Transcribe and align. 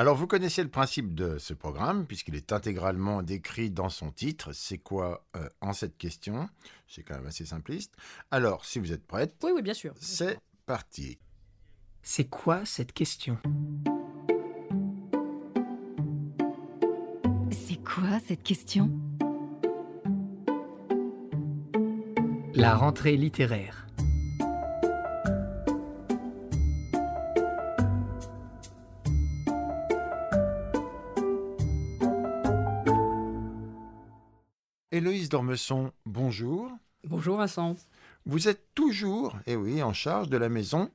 Alors, 0.00 0.16
vous 0.16 0.26
connaissez 0.26 0.62
le 0.62 0.70
principe 0.70 1.14
de 1.14 1.36
ce 1.36 1.52
programme, 1.52 2.06
puisqu'il 2.06 2.34
est 2.34 2.52
intégralement 2.52 3.22
décrit 3.22 3.70
dans 3.70 3.90
son 3.90 4.10
titre. 4.10 4.54
C'est 4.54 4.78
quoi 4.78 5.26
euh, 5.36 5.46
en 5.60 5.74
cette 5.74 5.98
question? 5.98 6.48
C'est 6.88 7.02
quand 7.02 7.16
même 7.16 7.26
assez 7.26 7.44
simpliste. 7.44 7.92
Alors, 8.30 8.64
si 8.64 8.78
vous 8.78 8.92
êtes 8.94 9.06
prête, 9.06 9.34
Oui, 9.44 9.50
oui, 9.54 9.60
bien 9.60 9.74
sûr. 9.74 9.92
c'est 10.00 10.38
parti. 10.64 11.18
C'est 12.02 12.30
quoi 12.30 12.64
cette 12.64 12.94
question? 12.94 13.36
C'est 17.50 17.84
quoi 17.84 18.20
cette 18.26 18.42
question? 18.42 18.90
La 22.54 22.74
rentrée 22.74 23.18
littéraire. 23.18 23.86
Dormesson, 35.30 35.92
bonjour. 36.06 36.72
Bonjour 37.04 37.36
Vincent. 37.36 37.76
Vous 38.26 38.48
êtes 38.48 38.66
toujours, 38.74 39.38
eh 39.46 39.54
oui, 39.54 39.80
en 39.80 39.92
charge 39.92 40.28
de 40.28 40.36
la 40.36 40.48
maison 40.48 40.90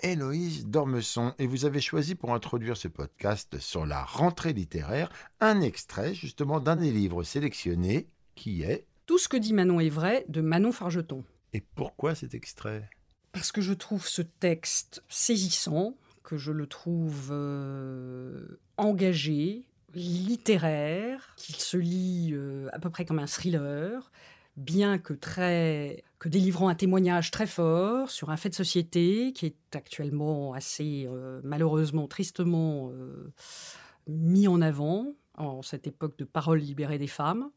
Héloïse 0.00 0.66
Dormesson 0.66 1.34
et 1.38 1.46
vous 1.46 1.66
avez 1.66 1.80
choisi 1.80 2.16
pour 2.16 2.34
introduire 2.34 2.76
ce 2.76 2.88
podcast 2.88 3.60
sur 3.60 3.86
la 3.86 4.02
rentrée 4.02 4.52
littéraire 4.52 5.08
un 5.38 5.60
extrait 5.60 6.14
justement 6.14 6.58
d'un 6.58 6.74
des 6.74 6.90
livres 6.90 7.22
sélectionnés 7.22 8.08
qui 8.34 8.62
est... 8.64 8.88
Tout 9.06 9.18
ce 9.18 9.28
que 9.28 9.36
dit 9.36 9.52
Manon 9.52 9.78
est 9.78 9.88
vrai 9.88 10.24
de 10.28 10.40
Manon 10.40 10.72
Fargeton. 10.72 11.22
Et 11.52 11.60
pourquoi 11.60 12.16
cet 12.16 12.34
extrait? 12.34 12.90
Parce 13.30 13.52
que 13.52 13.60
je 13.60 13.72
trouve 13.72 14.08
ce 14.08 14.22
texte 14.22 15.04
saisissant, 15.08 15.96
que 16.24 16.36
je 16.36 16.50
le 16.50 16.66
trouve 16.66 17.28
euh, 17.30 18.58
engagé, 18.78 19.68
littéraire, 19.94 21.34
qu'il 21.36 21.56
se 21.56 21.76
lit 21.76 22.30
euh, 22.32 22.68
à 22.72 22.78
peu 22.78 22.90
près 22.90 23.04
comme 23.04 23.18
un 23.18 23.26
thriller, 23.26 24.10
bien 24.56 24.98
que 24.98 25.12
très 25.12 26.02
que 26.18 26.28
délivrant 26.28 26.68
un 26.68 26.74
témoignage 26.74 27.30
très 27.30 27.46
fort 27.46 28.10
sur 28.10 28.30
un 28.30 28.36
fait 28.36 28.48
de 28.48 28.54
société 28.54 29.32
qui 29.34 29.46
est 29.46 29.76
actuellement 29.76 30.54
assez 30.54 31.06
euh, 31.08 31.40
malheureusement 31.44 32.08
tristement 32.08 32.90
euh, 32.90 33.32
mis 34.06 34.48
en 34.48 34.62
avant 34.62 35.14
en 35.36 35.60
cette 35.60 35.86
époque 35.86 36.16
de 36.18 36.24
parole 36.24 36.58
libérée 36.58 36.98
des 36.98 37.06
femmes. 37.06 37.50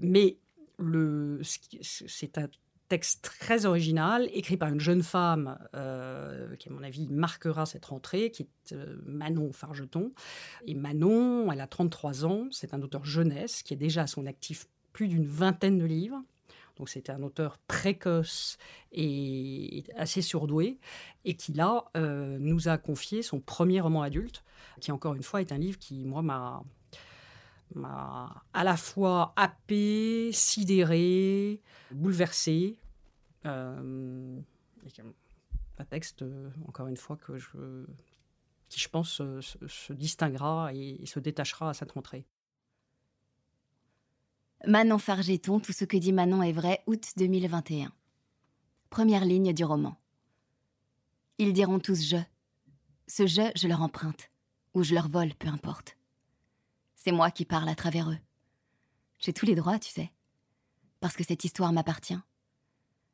Mais 0.00 0.38
le 0.78 1.40
ce 1.42 1.58
qui- 1.58 1.80
c'est 1.82 2.38
un 2.38 2.48
texte 2.88 3.30
très 3.40 3.66
original 3.66 4.28
écrit 4.32 4.56
par 4.56 4.68
une 4.68 4.80
jeune 4.80 5.02
femme 5.02 5.58
euh, 5.74 6.56
qui 6.56 6.68
à 6.68 6.72
mon 6.72 6.82
avis 6.82 7.06
marquera 7.08 7.66
cette 7.66 7.84
rentrée 7.84 8.30
qui 8.30 8.42
est 8.42 8.72
euh, 8.72 8.96
Manon 9.04 9.52
Fargeton. 9.52 10.12
Et 10.66 10.74
Manon 10.74 11.50
elle 11.52 11.60
a 11.60 11.66
33 11.66 12.24
ans 12.24 12.48
c'est 12.50 12.74
un 12.74 12.82
auteur 12.82 13.04
jeunesse 13.04 13.62
qui 13.62 13.74
est 13.74 13.78
déjà 13.78 14.02
à 14.02 14.06
son 14.06 14.26
actif 14.26 14.68
plus 14.92 15.08
d'une 15.08 15.26
vingtaine 15.26 15.78
de 15.78 15.84
livres. 15.84 16.22
Donc 16.76 16.88
c'était 16.88 17.12
un 17.12 17.22
auteur 17.22 17.58
précoce 17.66 18.56
et 18.92 19.84
assez 19.96 20.22
surdoué, 20.22 20.78
et 21.24 21.34
qui 21.34 21.52
là 21.52 21.84
euh, 21.96 22.38
nous 22.38 22.68
a 22.68 22.78
confié 22.78 23.22
son 23.22 23.40
premier 23.40 23.80
roman 23.80 24.02
adulte, 24.02 24.44
qui 24.80 24.92
encore 24.92 25.14
une 25.14 25.24
fois 25.24 25.40
est 25.40 25.50
un 25.50 25.58
livre 25.58 25.78
qui, 25.78 26.04
moi, 26.04 26.22
m'a 26.22 26.62
m'a 27.74 28.44
à 28.52 28.64
la 28.64 28.76
fois 28.76 29.32
happé, 29.36 30.30
sidéré, 30.32 31.60
bouleversé. 31.90 32.78
Euh, 33.46 34.40
un 35.78 35.84
texte, 35.84 36.22
euh, 36.22 36.50
encore 36.66 36.88
une 36.88 36.96
fois, 36.96 37.16
que 37.16 37.36
je, 37.38 37.84
qui, 38.68 38.80
je 38.80 38.88
pense, 38.88 39.10
se, 39.10 39.40
se- 39.40 39.66
se 39.66 39.92
distinguera 39.92 40.72
et, 40.74 40.98
et 41.02 41.06
se 41.06 41.20
détachera 41.20 41.70
à 41.70 41.74
cette 41.74 41.92
rentrée. 41.92 42.26
Manon 44.66 44.98
Fargeton, 44.98 45.60
tout 45.60 45.72
ce 45.72 45.84
que 45.84 45.96
dit 45.96 46.12
Manon 46.12 46.42
est 46.42 46.52
vrai, 46.52 46.82
août 46.86 47.12
2021. 47.16 47.92
Première 48.90 49.24
ligne 49.24 49.52
du 49.52 49.64
roman. 49.64 49.96
Ils 51.38 51.52
diront 51.52 51.78
tous 51.78 52.02
je. 52.04 52.16
Ce 53.06 53.26
je, 53.26 53.50
je 53.54 53.68
leur 53.68 53.82
emprunte. 53.82 54.30
Ou 54.74 54.82
je 54.82 54.94
leur 54.94 55.08
vole, 55.08 55.34
peu 55.34 55.48
importe. 55.48 55.96
C'est 57.00 57.12
moi 57.12 57.30
qui 57.30 57.44
parle 57.44 57.68
à 57.68 57.76
travers 57.76 58.10
eux. 58.10 58.18
J'ai 59.20 59.32
tous 59.32 59.46
les 59.46 59.54
droits, 59.54 59.78
tu 59.78 59.88
sais. 59.88 60.10
Parce 60.98 61.14
que 61.16 61.22
cette 61.22 61.44
histoire 61.44 61.72
m'appartient. 61.72 62.18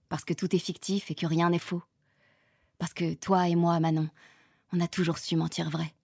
Parce 0.08 0.24
que 0.24 0.32
tout 0.32 0.56
est 0.56 0.58
fictif 0.58 1.10
et 1.10 1.14
que 1.14 1.26
rien 1.26 1.50
n'est 1.50 1.58
faux. 1.58 1.82
Parce 2.78 2.94
que 2.94 3.12
toi 3.12 3.46
et 3.46 3.56
moi, 3.56 3.78
Manon, 3.80 4.08
on 4.72 4.80
a 4.80 4.88
toujours 4.88 5.18
su 5.18 5.36
mentir 5.36 5.68
vrai. 5.68 5.94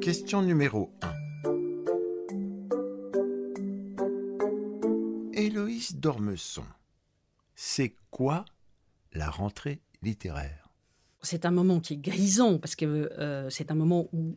Question 0.00 0.42
numéro 0.42 0.92
1. 1.00 1.14
Héloïse 5.34 5.94
Dormesson, 5.94 6.66
c'est 7.54 7.94
quoi 8.10 8.44
la 9.12 9.30
rentrée 9.30 9.80
littéraire? 10.02 10.63
C'est 11.24 11.44
un 11.44 11.50
moment 11.50 11.80
qui 11.80 11.94
est 11.94 11.98
grisant 11.98 12.58
parce 12.58 12.76
que 12.76 12.84
euh, 13.18 13.50
c'est 13.50 13.70
un 13.70 13.74
moment 13.74 14.08
où 14.12 14.36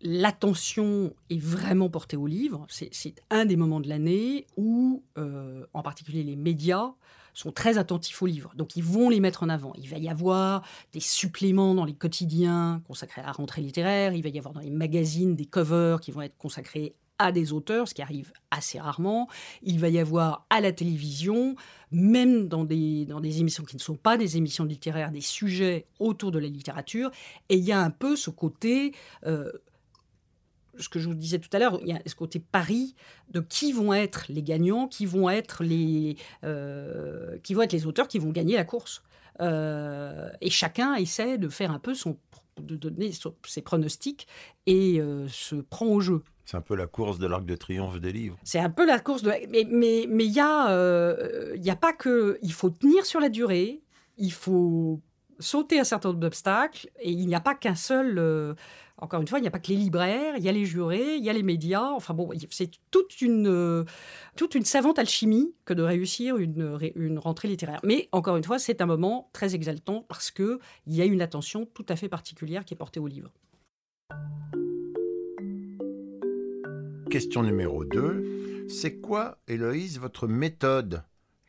l'attention 0.00 1.12
est 1.30 1.40
vraiment 1.40 1.88
portée 1.88 2.16
au 2.16 2.26
livre. 2.26 2.66
C'est 2.68 3.22
un 3.30 3.44
des 3.44 3.56
moments 3.56 3.80
de 3.80 3.88
l'année 3.88 4.46
où, 4.56 5.02
euh, 5.18 5.66
en 5.74 5.82
particulier, 5.82 6.22
les 6.22 6.36
médias 6.36 6.92
sont 7.32 7.52
très 7.52 7.78
attentifs 7.78 8.20
aux 8.22 8.26
livres. 8.26 8.52
Donc, 8.56 8.76
ils 8.76 8.84
vont 8.84 9.08
les 9.08 9.20
mettre 9.20 9.42
en 9.42 9.48
avant. 9.48 9.72
Il 9.76 9.88
va 9.88 9.98
y 9.98 10.08
avoir 10.08 10.62
des 10.92 11.00
suppléments 11.00 11.74
dans 11.74 11.84
les 11.84 11.94
quotidiens 11.94 12.82
consacrés 12.86 13.22
à 13.22 13.26
la 13.26 13.32
rentrée 13.32 13.62
littéraire. 13.62 14.14
Il 14.14 14.22
va 14.22 14.28
y 14.28 14.38
avoir 14.38 14.52
dans 14.52 14.60
les 14.60 14.70
magazines 14.70 15.36
des 15.36 15.46
covers 15.46 16.00
qui 16.00 16.10
vont 16.10 16.22
être 16.22 16.36
consacrés 16.36 16.94
à 17.20 17.32
des 17.32 17.52
auteurs, 17.52 17.86
ce 17.86 17.92
qui 17.92 18.00
arrive 18.00 18.32
assez 18.50 18.80
rarement. 18.80 19.28
Il 19.62 19.78
va 19.78 19.90
y 19.90 19.98
avoir 19.98 20.46
à 20.48 20.62
la 20.62 20.72
télévision, 20.72 21.54
même 21.92 22.48
dans 22.48 22.64
des, 22.64 23.04
dans 23.04 23.20
des 23.20 23.40
émissions 23.40 23.62
qui 23.62 23.76
ne 23.76 23.80
sont 23.80 23.94
pas 23.94 24.16
des 24.16 24.38
émissions 24.38 24.64
littéraires, 24.64 25.12
des 25.12 25.20
sujets 25.20 25.86
autour 25.98 26.32
de 26.32 26.38
la 26.38 26.48
littérature. 26.48 27.10
Et 27.50 27.56
il 27.56 27.64
y 27.64 27.72
a 27.72 27.80
un 27.80 27.90
peu 27.90 28.16
ce 28.16 28.30
côté, 28.30 28.94
euh, 29.26 29.52
ce 30.78 30.88
que 30.88 30.98
je 30.98 31.08
vous 31.08 31.14
disais 31.14 31.38
tout 31.38 31.50
à 31.52 31.58
l'heure, 31.58 31.78
il 31.82 31.88
y 31.88 31.92
a 31.92 32.00
ce 32.06 32.14
côté 32.14 32.40
pari 32.40 32.94
de 33.30 33.40
qui 33.40 33.72
vont 33.72 33.92
être 33.92 34.24
les 34.30 34.42
gagnants, 34.42 34.88
qui 34.88 35.04
vont 35.04 35.28
être 35.28 35.62
les, 35.62 36.16
euh, 36.42 37.38
qui 37.42 37.52
vont 37.52 37.60
être 37.60 37.74
les 37.74 37.84
auteurs 37.84 38.08
qui 38.08 38.18
vont 38.18 38.30
gagner 38.30 38.56
la 38.56 38.64
course. 38.64 39.02
Euh, 39.42 40.30
et 40.40 40.48
chacun 40.48 40.94
essaie 40.94 41.36
de 41.36 41.50
faire 41.50 41.70
un 41.70 41.78
peu 41.78 41.92
son, 41.92 42.16
de 42.58 42.76
donner 42.76 43.10
ses 43.46 43.60
pronostics 43.60 44.26
et 44.66 45.02
se 45.28 45.56
prend 45.56 45.86
au 45.86 46.00
jeu. 46.00 46.22
C'est 46.50 46.56
un 46.56 46.62
peu 46.62 46.74
la 46.74 46.88
course 46.88 47.20
de 47.20 47.28
l'arc 47.28 47.44
de 47.44 47.54
triomphe 47.54 48.00
des 48.00 48.10
livres. 48.10 48.36
C'est 48.42 48.58
un 48.58 48.70
peu 48.70 48.84
la 48.84 48.98
course 48.98 49.22
de. 49.22 49.30
Mais 49.50 49.68
mais 49.70 50.06
mais 50.08 50.24
il 50.24 50.32
y 50.32 50.40
a 50.40 50.72
euh, 50.72 51.52
il 51.54 51.64
y 51.64 51.70
a 51.70 51.76
pas 51.76 51.92
que 51.92 52.40
il 52.42 52.52
faut 52.52 52.70
tenir 52.70 53.06
sur 53.06 53.20
la 53.20 53.28
durée, 53.28 53.82
il 54.18 54.32
faut 54.32 55.00
sauter 55.38 55.78
un 55.78 55.84
certain 55.84 56.08
nombre 56.08 56.18
d'obstacles 56.18 56.90
et 56.98 57.12
il 57.12 57.28
n'y 57.28 57.36
a 57.36 57.40
pas 57.40 57.54
qu'un 57.54 57.76
seul. 57.76 58.18
euh, 58.18 58.54
encore 58.98 59.20
une 59.20 59.28
fois, 59.28 59.38
il 59.38 59.42
n'y 59.42 59.48
a 59.48 59.52
pas 59.52 59.60
que 59.60 59.68
les 59.68 59.76
libraires, 59.76 60.34
il 60.38 60.42
y 60.42 60.48
a 60.48 60.52
les 60.52 60.64
jurés, 60.64 61.14
il 61.14 61.24
y 61.24 61.30
a 61.30 61.32
les 61.32 61.44
médias. 61.44 61.92
Enfin 61.92 62.14
bon, 62.14 62.30
c'est 62.50 62.72
toute 62.90 63.22
une 63.22 63.46
euh, 63.46 63.84
toute 64.34 64.56
une 64.56 64.64
savante 64.64 64.98
alchimie 64.98 65.54
que 65.64 65.72
de 65.72 65.84
réussir 65.84 66.36
une 66.36 66.80
une 66.96 67.20
rentrée 67.20 67.46
littéraire. 67.46 67.78
Mais 67.84 68.08
encore 68.10 68.36
une 68.36 68.44
fois, 68.44 68.58
c'est 68.58 68.80
un 68.80 68.86
moment 68.86 69.30
très 69.32 69.54
exaltant 69.54 70.04
parce 70.08 70.32
que 70.32 70.58
il 70.88 70.96
y 70.96 71.00
a 71.00 71.04
une 71.04 71.22
attention 71.22 71.64
tout 71.64 71.86
à 71.88 71.94
fait 71.94 72.08
particulière 72.08 72.64
qui 72.64 72.74
est 72.74 72.76
portée 72.76 72.98
au 72.98 73.06
livre. 73.06 73.30
Question 77.10 77.42
numéro 77.42 77.84
2. 77.84 78.68
C'est 78.68 79.00
quoi, 79.00 79.38
Héloïse, 79.48 79.98
votre 79.98 80.28
méthode 80.28 81.02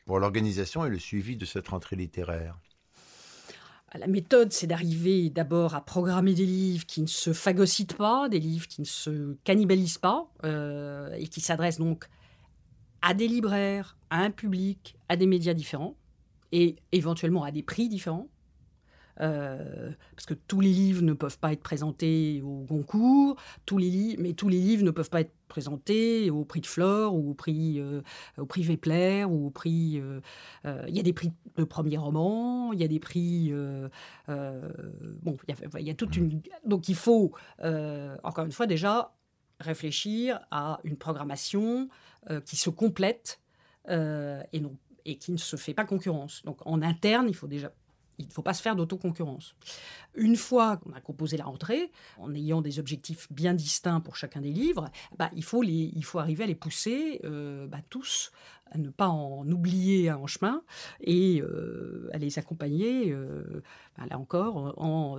pour 0.06 0.18
l'organisation 0.18 0.84
et 0.84 0.90
le 0.90 0.98
suivi 0.98 1.36
de 1.36 1.44
cette 1.44 1.68
rentrée 1.68 1.94
littéraire? 1.94 2.58
La 3.94 4.08
méthode, 4.08 4.52
c'est 4.52 4.66
d'arriver 4.66 5.30
d'abord 5.30 5.76
à 5.76 5.84
programmer 5.84 6.34
des 6.34 6.46
livres 6.46 6.84
qui 6.84 7.00
ne 7.00 7.06
se 7.06 7.32
phagocytent 7.32 7.94
pas, 7.94 8.28
des 8.28 8.40
livres 8.40 8.66
qui 8.66 8.80
ne 8.80 8.86
se 8.86 9.36
cannibalisent 9.44 9.98
pas, 9.98 10.26
euh, 10.44 11.14
et 11.14 11.28
qui 11.28 11.40
s'adressent 11.40 11.78
donc 11.78 12.08
à 13.00 13.14
des 13.14 13.28
libraires, 13.28 13.96
à 14.10 14.18
un 14.22 14.32
public, 14.32 14.96
à 15.08 15.14
des 15.14 15.26
médias 15.26 15.54
différents, 15.54 15.96
et 16.50 16.74
éventuellement 16.90 17.44
à 17.44 17.52
des 17.52 17.62
prix 17.62 17.88
différents. 17.88 18.28
Euh, 19.20 19.90
parce 20.16 20.26
que 20.26 20.34
tous 20.34 20.60
les 20.60 20.72
livres 20.72 21.02
ne 21.02 21.12
peuvent 21.12 21.38
pas 21.38 21.52
être 21.52 21.62
présentés 21.62 22.40
au 22.42 22.64
Goncourt, 22.64 23.36
tous 23.66 23.76
les 23.76 24.16
mais 24.18 24.32
tous 24.32 24.48
les 24.48 24.58
livres 24.58 24.84
ne 24.84 24.90
peuvent 24.90 25.10
pas 25.10 25.20
être 25.20 25.34
au 26.30 26.44
prix 26.44 26.60
de 26.60 26.66
Flore 26.66 27.14
ou 27.14 27.30
au 27.30 27.34
prix, 27.34 27.80
euh, 27.80 28.02
au 28.38 28.46
prix 28.46 28.62
Vepler 28.62 29.24
ou 29.24 29.46
au 29.46 29.50
prix. 29.50 30.00
euh, 30.00 30.20
euh, 30.64 30.84
Il 30.88 30.96
y 30.96 31.00
a 31.00 31.02
des 31.02 31.12
prix 31.12 31.32
de 31.56 31.64
premier 31.64 31.96
roman, 31.96 32.72
il 32.72 32.80
y 32.80 32.84
a 32.84 32.88
des 32.88 33.00
prix. 33.00 33.50
euh, 33.52 33.88
bon, 35.22 35.36
il 35.48 35.80
y 35.80 35.84
y 35.84 35.90
a 35.90 35.94
toute 35.94 36.16
une. 36.16 36.40
Donc 36.64 36.88
il 36.88 36.94
faut, 36.96 37.32
encore 38.22 38.44
une 38.44 38.52
fois, 38.52 38.66
déjà 38.66 39.12
réfléchir 39.60 40.40
à 40.50 40.80
une 40.84 40.96
programmation 40.96 41.88
qui 42.44 42.56
se 42.56 42.70
complète 42.70 43.40
et, 43.88 44.60
non, 44.60 44.76
et 45.04 45.16
qui 45.16 45.32
ne 45.32 45.36
se 45.36 45.56
fait 45.56 45.74
pas 45.74 45.84
concurrence. 45.84 46.42
Donc 46.44 46.58
en 46.66 46.82
interne, 46.82 47.28
il 47.28 47.34
faut 47.34 47.48
déjà 47.48 47.72
il 48.22 48.28
ne 48.28 48.32
faut 48.32 48.42
pas 48.42 48.54
se 48.54 48.62
faire 48.62 48.76
d'autoconcurrence. 48.76 49.54
Une 50.14 50.36
fois 50.36 50.76
qu'on 50.78 50.92
a 50.92 51.00
composé 51.00 51.36
la 51.36 51.44
rentrée, 51.44 51.90
en 52.18 52.34
ayant 52.34 52.62
des 52.62 52.78
objectifs 52.78 53.30
bien 53.32 53.54
distincts 53.54 54.00
pour 54.00 54.16
chacun 54.16 54.40
des 54.40 54.52
livres, 54.52 54.90
bah, 55.18 55.30
il, 55.34 55.44
faut 55.44 55.62
les, 55.62 55.90
il 55.94 56.04
faut 56.04 56.18
arriver 56.18 56.44
à 56.44 56.46
les 56.46 56.54
pousser 56.54 57.20
euh, 57.24 57.66
bah, 57.66 57.78
tous, 57.90 58.32
à 58.70 58.78
ne 58.78 58.88
pas 58.88 59.08
en 59.08 59.46
oublier 59.50 60.08
un 60.08 60.16
en 60.16 60.26
chemin 60.26 60.62
et 61.00 61.42
euh, 61.42 62.08
à 62.12 62.18
les 62.18 62.38
accompagner, 62.38 63.10
euh, 63.12 63.62
bah, 63.98 64.04
là 64.08 64.18
encore, 64.18 64.74
en 64.78 65.18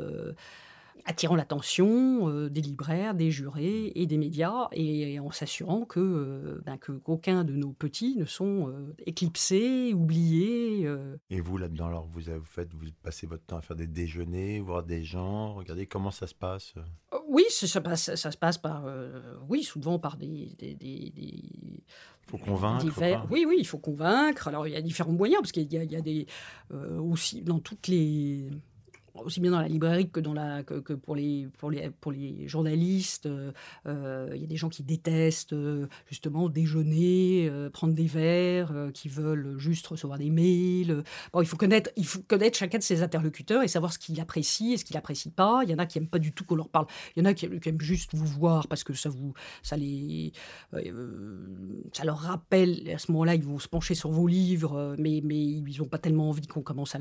attirant 1.05 1.35
l'attention 1.35 2.29
euh, 2.29 2.49
des 2.49 2.61
libraires, 2.61 3.13
des 3.13 3.31
jurés 3.31 3.91
et 3.95 4.05
des 4.05 4.17
médias, 4.17 4.67
et, 4.71 5.19
en 5.19 5.31
s'assurant 5.31 5.85
que, 5.85 5.99
euh, 5.99 6.61
ben, 6.65 6.77
qu'aucun 6.77 7.43
de 7.43 7.53
nos 7.53 7.73
petits 7.73 8.15
ne 8.15 8.25
sont 8.25 8.69
euh, 8.69 8.95
éclipsés, 9.05 9.93
oubliés. 9.93 10.87
Et 11.29 11.41
vous 11.41 11.57
là-dedans, 11.57 11.87
alors 11.87 12.07
vous, 12.07 12.21
vous 12.21 12.45
faites, 12.45 12.73
vous 12.73 12.85
passez 13.01 13.27
votre 13.27 13.43
temps 13.45 13.57
à 13.57 13.61
faire 13.61 13.75
des 13.75 13.87
déjeuners, 13.87 14.59
voir 14.59 14.83
des 14.83 15.03
gens, 15.03 15.53
regardez 15.53 15.85
comment 15.85 16.11
ça 16.11 16.27
se 16.27 16.35
passe. 16.35 16.73
Oui, 17.27 17.43
ça, 17.49 17.67
ça, 17.67 17.81
passe, 17.81 18.15
ça 18.15 18.31
se 18.31 18.37
passe 18.37 18.57
par, 18.57 18.85
oui, 19.49 19.63
souvent 19.63 19.99
par 19.99 20.17
des, 20.17 20.55
des, 20.57 20.75
il 20.79 21.81
faut 22.29 22.37
convaincre. 22.37 22.85
Oui, 23.29 23.45
oui, 23.47 23.57
il 23.59 23.67
faut 23.67 23.79
convaincre. 23.79 24.47
Alors, 24.47 24.67
il 24.67 24.73
y 24.73 24.75
a 24.75 24.81
différents 24.81 25.11
moyens, 25.11 25.41
parce 25.41 25.51
qu'il 25.51 25.71
y, 25.71 25.75
y, 25.75 25.95
a 25.95 26.01
des. 26.01 26.27
aussi, 26.71 27.41
dans 27.41 27.59
toutes 27.59 27.87
les 27.87 28.49
aussi 29.15 29.39
bien 29.39 29.51
dans 29.51 29.61
la 29.61 29.67
librairie 29.67 30.09
que, 30.09 30.19
dans 30.19 30.33
la, 30.33 30.63
que, 30.63 30.93
pour, 30.93 31.15
les, 31.15 31.47
pour, 31.57 31.71
les, 31.71 31.89
pour 31.89 32.11
les 32.11 32.47
journalistes. 32.47 33.25
Euh, 33.25 33.51
euh, 33.85 34.31
il 34.33 34.41
y 34.41 34.43
a 34.43 34.47
des 34.47 34.55
gens 34.55 34.69
qui 34.69 34.83
détestent 34.83 35.53
euh, 35.53 35.87
justement 36.07 36.49
déjeuner, 36.49 37.51
prendre 37.71 37.93
des 37.93 38.07
verres, 38.07 38.73
qui 38.93 39.09
veulent 39.09 39.57
juste 39.57 39.87
recevoir 39.87 40.17
des 40.17 40.29
mails. 40.29 41.03
Bon, 41.31 41.41
il, 41.41 41.47
faut 41.47 41.57
connaître, 41.57 41.91
il 41.95 42.05
faut 42.05 42.21
connaître 42.21 42.57
chacun 42.57 42.77
de 42.77 42.83
ses 42.83 43.03
interlocuteurs 43.03 43.63
et 43.63 43.67
savoir 43.67 43.93
ce 43.93 43.99
qu'il 43.99 44.19
apprécie 44.19 44.73
et 44.73 44.77
ce 44.77 44.85
qu'il 44.85 44.95
n'apprécie 44.95 45.29
pas. 45.29 45.61
Il 45.63 45.69
y 45.69 45.73
en 45.73 45.79
a 45.79 45.85
qui 45.85 45.99
n'aiment 45.99 46.09
pas 46.09 46.19
du 46.19 46.33
tout 46.33 46.43
qu'on 46.43 46.55
leur 46.55 46.69
parle. 46.69 46.87
Il 47.15 47.23
y 47.23 47.27
en 47.27 47.29
a 47.29 47.33
qui, 47.33 47.45
aiment 47.45 47.81
juste 47.81 48.15
vous 48.15 48.25
voir 48.25 48.67
parce 48.67 48.83
que 48.83 48.93
ça, 48.93 49.09
vous, 49.09 49.33
ça, 49.61 49.77
les, 49.77 50.33
ça 51.93 52.03
leur 52.03 52.17
rappelle. 52.17 52.89
À 52.93 52.97
ce 52.97 53.11
moment-là, 53.11 53.35
ils 53.35 53.43
vont 53.43 53.59
se 53.59 53.67
pencher 53.67 53.95
sur 53.95 54.11
vos 54.11 54.27
livres, 54.27 54.95
mais, 54.97 55.21
mais 55.23 55.39
ils 55.39 55.77
n'ont 55.79 55.87
pas 55.87 55.99
tellement 55.99 56.29
envie 56.29 56.47
qu'on 56.47 56.61
commence 56.61 56.95
à, 56.95 56.99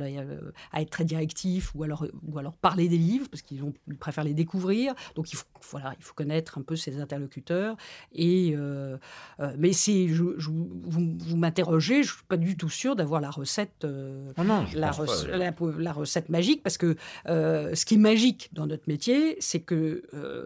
à, 0.73 0.83
être 0.83 0.91
très 0.91 1.05
directif 1.05 1.75
ou 1.75 1.83
alors 1.83 2.02
ou 2.27 2.39
alors 2.39 2.57
parler 2.57 2.89
des 2.89 2.99
livres, 2.99 3.29
parce 3.31 3.43
qu'ils 3.43 3.63
préfèrent 3.99 4.25
les 4.25 4.35
découvrir. 4.35 4.95
Donc 5.15 5.33
il 5.33 5.37
faut, 5.37 5.45
voilà, 5.71 5.95
il 5.99 6.05
faut 6.05 6.15
connaître 6.15 6.59
un 6.59 6.63
peu 6.63 6.77
ses 6.77 7.01
interlocuteurs. 7.01 7.77
Et, 8.13 8.55
euh, 8.57 8.97
euh, 9.41 9.55
mais 9.59 9.73
si 9.73 10.09
je, 10.09 10.23
vous, 10.23 11.17
vous 11.19 11.37
m'interrogez, 11.37 12.03
je 12.03 12.13
ne 12.13 12.17
suis 12.17 12.25
pas 12.27 12.37
du 12.37 12.57
tout 12.57 12.69
sûr 12.69 12.97
d'avoir 12.97 13.21
la 13.21 13.31
recette, 13.31 13.85
euh, 13.85 14.33
non, 14.39 14.67
la, 14.75 14.91
la, 15.33 15.93
recette 15.93 16.29
magique, 16.29 16.63
parce 16.63 16.79
que 16.79 16.97
ce 17.27 17.85
qui 17.85 17.95
est 17.95 17.99
magique 17.99 18.51
dans 18.53 18.67
notre 18.67 18.85
métier, 18.89 19.37
c'est 19.41 19.61
que 19.61 20.03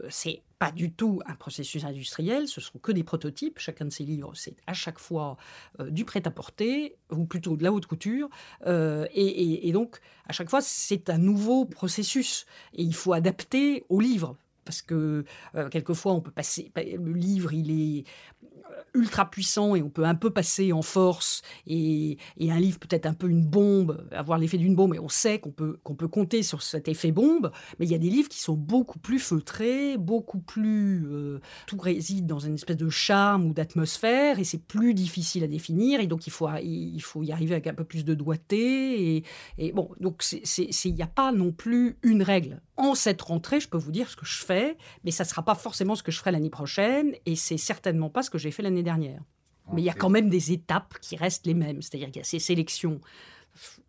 c'est 0.09 0.43
pas 0.59 0.73
du 0.73 0.93
tout 0.93 1.21
un 1.27 1.35
processus 1.35 1.85
industriel, 1.85 2.49
ce 2.49 2.61
sont 2.61 2.79
que 2.79 2.93
des 2.93 3.05
prototypes. 3.05 3.59
Chacun 3.59 3.85
de 3.85 3.91
ces 3.91 4.05
livres, 4.05 4.33
c'est 4.35 4.57
à 4.67 4.73
chaque 4.73 4.99
fois 4.99 5.37
euh, 5.81 5.91
du 5.91 6.05
prêt-à-porter, 6.05 6.97
ou 7.11 7.27
plutôt 7.27 7.57
de 7.57 7.63
la 7.63 7.73
haute 7.73 7.87
couture. 7.87 8.29
Euh, 8.67 9.07
et, 9.13 9.71
donc, 9.73 10.01
à 10.27 10.33
chaque 10.33 10.49
fois, 10.49 10.61
c'est 10.63 11.11
un 11.11 11.19
nouveau 11.19 11.67
processus. 11.67 12.47
Et 12.73 12.83
il 12.83 12.95
faut 12.95 13.13
adapter 13.13 13.85
au 13.89 14.01
livre. 14.01 14.37
Parce 14.65 14.83
que 14.83 15.25
euh, 15.55 15.69
quelquefois, 15.69 16.13
on 16.13 16.21
peut 16.21 16.33
passer. 16.33 16.73
Le 16.75 17.13
livre, 17.13 17.53
il 17.53 17.71
est 17.71 18.05
ultra 18.95 19.31
puissant 19.31 19.75
et 19.75 19.83
on 19.83 19.91
peut 19.91 20.05
un 20.05 20.15
peu 20.15 20.31
passer 20.31 20.73
en 20.73 20.83
force 20.83 21.43
et, 21.67 22.19
un 22.41 22.61
livre 22.61 22.79
peut 22.79 22.89
être 22.91 23.07
un 23.07 23.13
peu 23.13 23.29
une 23.29 23.45
bombe, 23.45 24.07
avoir 24.13 24.39
l'effet 24.39 24.57
d'une 24.57 24.75
bombe 24.75 24.95
et 24.95 24.99
on 24.99 25.09
sait 25.09 25.39
qu'on 25.41 25.51
peut, 25.51 25.79
qu'on 25.83 25.95
peut 25.95 26.09
compter 26.09 26.43
sur 26.43 26.63
cet 26.63 26.89
effet 26.89 27.13
bombe, 27.13 27.51
mais 27.79 27.87
il 27.87 27.93
y 27.93 27.95
a 27.95 27.99
des 27.99 28.09
livres 28.09 28.29
qui 28.29 28.41
sont 28.41 28.55
beaucoup 28.55 28.99
plus 28.99 29.19
feutrés, 29.19 29.97
beaucoup 29.99 30.39
plus... 30.39 31.07
Euh, 31.09 31.41
tout 31.67 31.79
réside 31.79 32.27
dans 32.27 32.39
une 32.39 32.55
espèce 32.55 32.77
de 32.77 32.89
charme 32.89 33.47
ou 33.47 33.53
d'atmosphère 33.53 34.39
et 34.39 34.45
c'est 34.45 34.63
plus 34.63 34.95
difficile 34.95 35.45
à 35.45 35.49
définir 35.49 36.01
et 36.01 36.07
donc 36.07 36.27
il 36.27 36.31
faut, 36.31 36.49
il 36.63 37.01
faut 37.01 37.23
y 37.23 37.33
arriver 37.33 37.55
avec 37.55 37.67
un 37.67 37.75
peu 37.75 37.85
plus 37.85 38.05
de 38.05 38.15
doigté 38.15 39.17
et, 39.17 39.25
et 39.59 39.73
bon, 39.73 39.91
donc 40.01 40.25
il 40.33 40.95
n'y 40.95 41.03
a 41.03 41.07
pas 41.07 41.33
non 41.33 41.53
plus 41.53 41.99
une 42.03 42.23
règle. 42.23 42.61
En 42.77 42.95
cette 42.95 43.23
rentrée, 43.23 43.61
je 43.61 43.69
peux 43.69 43.79
vous 43.79 43.93
dire 43.93 44.09
ce 44.11 44.17
que 44.17 44.27
je 44.27 44.45
fais, 44.45 44.77
mais 45.05 45.11
ça 45.11 45.25
ne 45.25 45.29
sera 45.29 45.43
pas 45.43 45.55
forcément 45.55 45.95
ce 45.95 46.03
que 46.03 46.13
je 46.13 46.19
ferai 46.19 46.31
l'année 46.31 46.51
prochaine 46.51 47.15
et 47.25 47.37
c'est 47.37 47.57
certainement 47.57 48.11
pas 48.11 48.23
ce 48.23 48.31
que 48.31 48.39
j'ai 48.39 48.51
fait 48.51 48.63
l'année 48.63 48.83
dernière. 48.83 49.23
Mais 49.73 49.83
il 49.83 49.85
y 49.85 49.91
a 49.91 49.95
quand 49.95 50.11
même 50.11 50.29
des 50.29 50.53
étapes 50.53 50.95
qui 51.01 51.17
restent 51.17 51.47
les 51.47 51.55
mêmes. 51.55 51.83
C'est-à-dire 51.83 52.09
qu'il 52.09 52.19
y 52.19 52.21
a 52.21 52.25
ces 52.25 52.39
sélections 52.39 53.01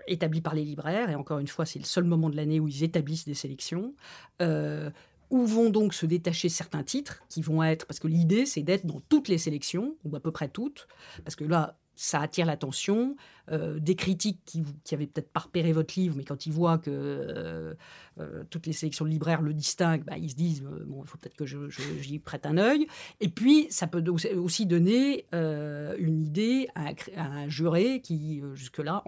établies 0.08 0.42
par 0.42 0.56
les 0.56 0.64
libraires, 0.64 1.10
et 1.10 1.16
encore 1.16 1.40
une 1.40 1.48
fois, 1.48 1.66
c'est 1.66 1.80
le 1.80 1.86
seul 1.86 2.06
moment 2.06 2.30
de 2.30 2.36
l'année 2.36 2.60
où 2.60 2.68
ils 2.68 2.84
établissent 2.84 3.26
des 3.26 3.34
sélections. 3.34 3.94
Euh, 4.42 4.90
où 5.30 5.46
vont 5.46 5.70
donc 5.70 5.94
se 5.94 6.06
détacher 6.06 6.48
certains 6.48 6.84
titres 6.84 7.22
qui 7.30 7.42
vont 7.42 7.62
être, 7.62 7.86
parce 7.86 8.00
que 8.00 8.08
l'idée 8.08 8.46
c'est 8.46 8.64
d'être 8.64 8.86
dans 8.86 9.02
toutes 9.10 9.28
les 9.28 9.38
sélections, 9.38 9.96
ou 10.06 10.16
à 10.16 10.22
peu 10.22 10.32
près 10.32 10.48
toutes, 10.48 10.88
parce 11.26 11.36
que 11.36 11.44
là, 11.44 11.78
ça 11.98 12.22
attire 12.22 12.46
l'attention. 12.46 13.18
Euh, 13.52 13.80
des 13.80 13.96
critiques 13.96 14.42
qui, 14.46 14.64
qui 14.84 14.94
avaient 14.94 15.08
peut-être 15.08 15.32
pas 15.32 15.40
repéré 15.40 15.72
votre 15.72 15.98
livre, 15.98 16.16
mais 16.18 16.24
quand 16.24 16.46
ils 16.46 16.52
voient 16.52 16.78
que 16.78 16.92
euh, 16.92 17.74
euh, 18.20 18.44
toutes 18.50 18.68
les 18.68 18.74
sélections 18.74 19.06
de 19.06 19.10
libraires 19.10 19.42
le 19.42 19.54
distinguent, 19.54 20.04
bah, 20.04 20.18
ils 20.18 20.30
se 20.30 20.36
disent 20.36 20.64
bon, 20.64 21.02
il 21.04 21.08
faut 21.08 21.18
peut-être 21.18 21.36
que 21.36 21.46
j'y 21.46 22.20
prête 22.20 22.46
un 22.46 22.58
œil. 22.58 22.88
Et 23.20 23.30
puis, 23.30 23.68
ça 23.70 23.88
peut 23.88 24.04
aussi 24.36 24.66
donner 24.66 25.26
une 25.32 26.22
idée 26.22 26.68
à, 26.76 26.92
un 27.16 27.50
juré 27.50 28.02
qui, 28.02 28.42
jusque-là, 28.54 29.04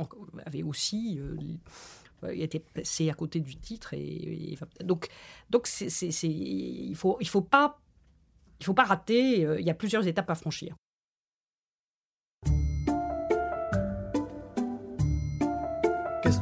avait 0.45 0.63
aussi 0.63 1.19
été 2.23 2.59
passé 2.59 3.09
à 3.09 3.13
côté 3.13 3.41
du 3.41 3.55
titre. 3.57 3.93
Et, 3.93 4.57
donc, 4.83 5.09
donc 5.49 5.69
il 5.81 6.95
faut, 6.95 7.17
il 7.19 7.27
faut 7.27 7.47
faut 8.61 8.73
pas 8.73 8.83
rater. 8.83 9.41
Il 9.59 9.65
y 9.65 9.69
a 9.69 9.75
plusieurs 9.75 10.07
étapes 10.07 10.29
à 10.29 10.35
franchir. 10.35 10.75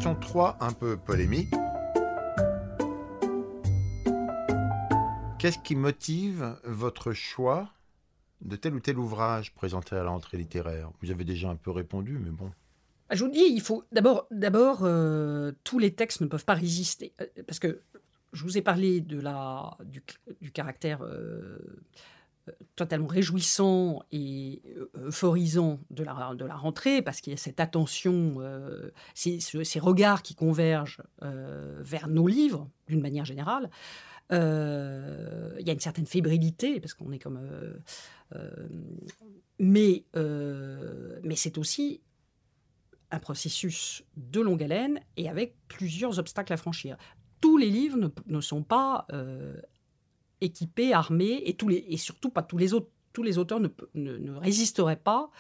Question 0.07 0.21
3, 0.21 0.57
un 0.61 0.71
peu 0.71 0.95
polémique. 0.95 1.51
Qu'est-ce 5.37 5.59
qui 5.59 5.75
motive 5.75 6.57
votre 6.63 7.11
choix 7.11 7.69
de 8.39 8.55
tel 8.55 8.73
ou 8.75 8.79
tel 8.79 8.99
ouvrage 8.99 9.53
présenté 9.53 9.97
à 9.97 10.03
la 10.03 10.09
rentrée 10.09 10.37
littéraire? 10.37 10.91
Vous 11.01 11.11
avez 11.11 11.25
déjà 11.25 11.49
un 11.49 11.57
peu 11.57 11.71
répondu, 11.71 12.19
mais 12.23 12.29
bon. 12.29 12.49
Bah, 13.09 13.15
je 13.15 13.25
vous 13.25 13.29
dis, 13.29 13.43
il 13.49 13.59
faut 13.59 13.83
d'abord, 13.91 14.27
d'abord, 14.31 14.79
euh, 14.83 15.51
tous 15.65 15.77
les 15.77 15.93
textes 15.93 16.21
ne 16.21 16.27
peuvent 16.27 16.45
pas 16.45 16.53
résister, 16.53 17.11
euh, 17.19 17.25
parce 17.45 17.59
que 17.59 17.81
je 18.31 18.43
vous 18.43 18.57
ai 18.57 18.61
parlé 18.61 19.01
de 19.01 19.19
la 19.19 19.77
du, 19.83 20.51
caractère 20.51 21.01
euh, 21.01 21.57
totalement 22.75 23.07
réjouissant 23.07 24.03
et 24.11 24.61
euh, 24.77 25.07
euphorisant 25.07 25.79
de 25.89 26.03
la, 26.03 26.33
de 26.35 26.45
la 26.45 26.55
rentrée, 26.55 27.01
parce 27.01 27.21
qu'il 27.21 27.31
y 27.31 27.33
a 27.33 27.37
cette 27.37 27.59
attention, 27.59 28.35
euh, 28.39 28.91
ces, 29.13 29.79
regards 29.79 30.21
qui 30.21 30.35
convergent 30.35 31.01
euh, 31.23 31.79
vers 31.81 32.07
nos 32.07 32.27
livres, 32.27 32.69
d'une 32.87 33.01
manière 33.01 33.25
générale. 33.25 33.69
il 34.31 34.37
y 35.65 35.69
a 35.69 35.73
une 35.73 35.79
certaine 35.79 36.05
fébrilité, 36.05 36.79
parce 36.79 36.93
qu'on 36.93 37.11
est 37.11 37.19
comme... 37.19 37.39
mais 39.59 40.05
mais 41.23 41.35
c'est 41.35 41.57
aussi 41.57 42.01
un 43.09 43.19
processus 43.19 44.03
de 44.17 44.41
longue 44.41 44.63
haleine 44.63 44.99
et 45.15 45.29
avec 45.29 45.55
plusieurs 45.69 46.19
obstacles 46.19 46.53
à 46.53 46.57
franchir. 46.57 46.97
Tous 47.39 47.57
les 47.57 47.69
livres 47.69 47.97
ne, 47.97 48.09
ne 48.27 48.41
sont 48.41 48.63
pas 48.63 49.07
équipés, 50.41 50.93
armés, 50.93 51.43
et, 51.45 51.97
surtout 51.97 52.29
pas 52.29 52.43
tous 52.43 52.57
les 52.57 52.73
autres. 52.73 52.89
Tous 53.13 53.23
les 53.23 53.39
auteurs 53.39 53.59
ne, 53.59 53.69
ne, 53.95 54.37
résisteraient 54.37 54.95
pas 54.95 55.31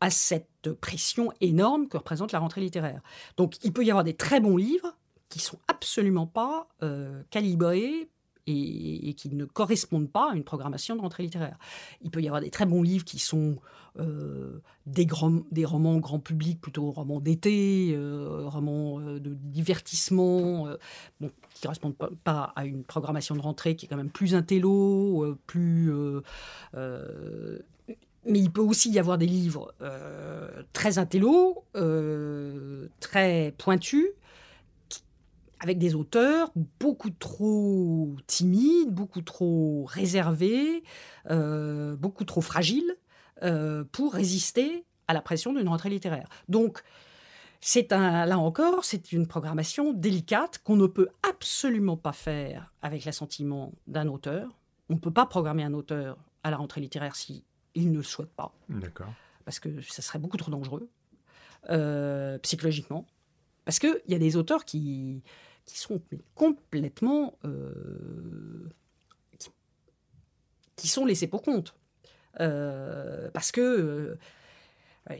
à 0.00 0.10
cette 0.10 0.72
pression 0.80 1.32
énorme 1.40 1.88
que 1.88 1.96
représente 1.96 2.30
la 2.30 2.38
rentrée 2.38 2.60
littéraire. 2.60 3.00
Donc 3.36 3.56
il 3.64 3.72
peut 3.72 3.84
y 3.84 3.90
avoir 3.90 4.04
des 4.04 4.14
très 4.14 4.38
bons 4.38 4.56
livres 4.56 4.96
qui 5.28 5.40
sont 5.40 5.58
absolument 5.66 6.26
pas 6.26 6.68
euh, 6.82 7.22
calibrés 7.30 8.08
et, 8.46 9.14
qui 9.14 9.30
ne 9.30 9.44
correspondent 9.44 10.10
pas 10.10 10.30
à 10.32 10.34
une 10.34 10.44
programmation 10.44 10.96
de 10.96 11.00
rentrée 11.00 11.24
littéraire. 11.24 11.58
Il 12.02 12.10
peut 12.10 12.22
y 12.22 12.26
avoir 12.26 12.40
des 12.40 12.50
très 12.50 12.66
bons 12.66 12.82
livres 12.82 13.04
qui 13.04 13.18
sont 13.18 13.56
euh, 13.98 14.60
des, 14.86 15.06
des 15.50 15.64
romans 15.64 15.98
grand 15.98 16.18
public, 16.18 16.60
plutôt 16.60 16.90
romans 16.90 17.20
d'été, 17.20 17.92
euh, 17.94 18.44
romans 18.46 19.00
euh, 19.00 19.18
de 19.18 19.34
divertissement, 19.34 20.68
qui 21.18 21.24
ne 21.24 21.28
correspondent 21.62 21.96
pas, 22.22 22.52
à 22.54 22.66
une 22.66 22.84
programmation 22.84 23.34
de 23.34 23.40
rentrée 23.40 23.74
qui 23.74 23.86
est 23.86 23.88
quand 23.88 23.96
même 23.96 24.10
plus 24.10 24.34
intello, 24.34 25.36
plus 25.46 25.92
mais 28.28 28.40
il 28.40 28.50
peut 28.50 28.60
aussi 28.60 28.90
y 28.90 28.98
avoir 28.98 29.18
des 29.18 29.26
livres 29.26 29.72
très 30.72 30.98
intello, 30.98 31.64
très 33.00 33.54
pointus, 33.56 34.06
avec 35.60 35.78
des 35.78 35.94
auteurs 35.94 36.50
beaucoup 36.80 37.10
trop 37.10 38.14
timides, 38.26 38.90
beaucoup 38.90 39.22
trop 39.22 39.84
réservés, 39.84 40.82
euh, 41.30 41.96
beaucoup 41.96 42.24
trop 42.24 42.40
fragiles 42.40 42.94
euh, 43.42 43.84
pour 43.92 44.14
résister 44.14 44.84
à 45.08 45.14
la 45.14 45.22
pression 45.22 45.52
d'une 45.52 45.68
rentrée 45.68 45.90
littéraire. 45.90 46.28
Donc, 46.48 46.82
c'est 47.60 47.92
un, 47.92 48.26
là 48.26 48.38
encore, 48.38 48.84
c'est 48.84 49.12
une 49.12 49.26
programmation 49.26 49.92
délicate 49.92 50.58
qu'on 50.58 50.76
ne 50.76 50.86
peut 50.86 51.08
absolument 51.28 51.96
pas 51.96 52.12
faire 52.12 52.72
avec 52.82 53.04
l'assentiment 53.04 53.72
d'un 53.86 54.08
auteur. 54.08 54.58
On 54.88 54.94
ne 54.94 54.98
peut 54.98 55.12
pas 55.12 55.26
programmer 55.26 55.64
un 55.64 55.74
auteur 55.74 56.18
à 56.44 56.50
la 56.50 56.58
rentrée 56.58 56.80
littéraire 56.80 57.16
si 57.16 57.44
il 57.74 57.92
ne 57.92 58.02
souhaite 58.02 58.30
pas. 58.30 58.52
D'accord. 58.68 59.12
Parce 59.44 59.58
que 59.58 59.80
ça 59.82 60.02
serait 60.02 60.18
beaucoup 60.18 60.36
trop 60.36 60.50
dangereux, 60.50 60.88
euh, 61.70 62.38
psychologiquement. 62.38 63.06
Parce 63.66 63.78
qu'il 63.78 64.00
y 64.08 64.14
a 64.14 64.18
des 64.18 64.36
auteurs 64.36 64.64
qui, 64.64 65.22
qui 65.66 65.78
sont 65.78 66.00
complètement. 66.34 67.38
Euh, 67.44 68.70
qui, 70.76 70.88
sont 70.88 71.04
laissés 71.04 71.26
pour 71.26 71.42
compte. 71.42 71.74
Euh, 72.40 73.30
parce 73.32 73.52
que 73.52 74.16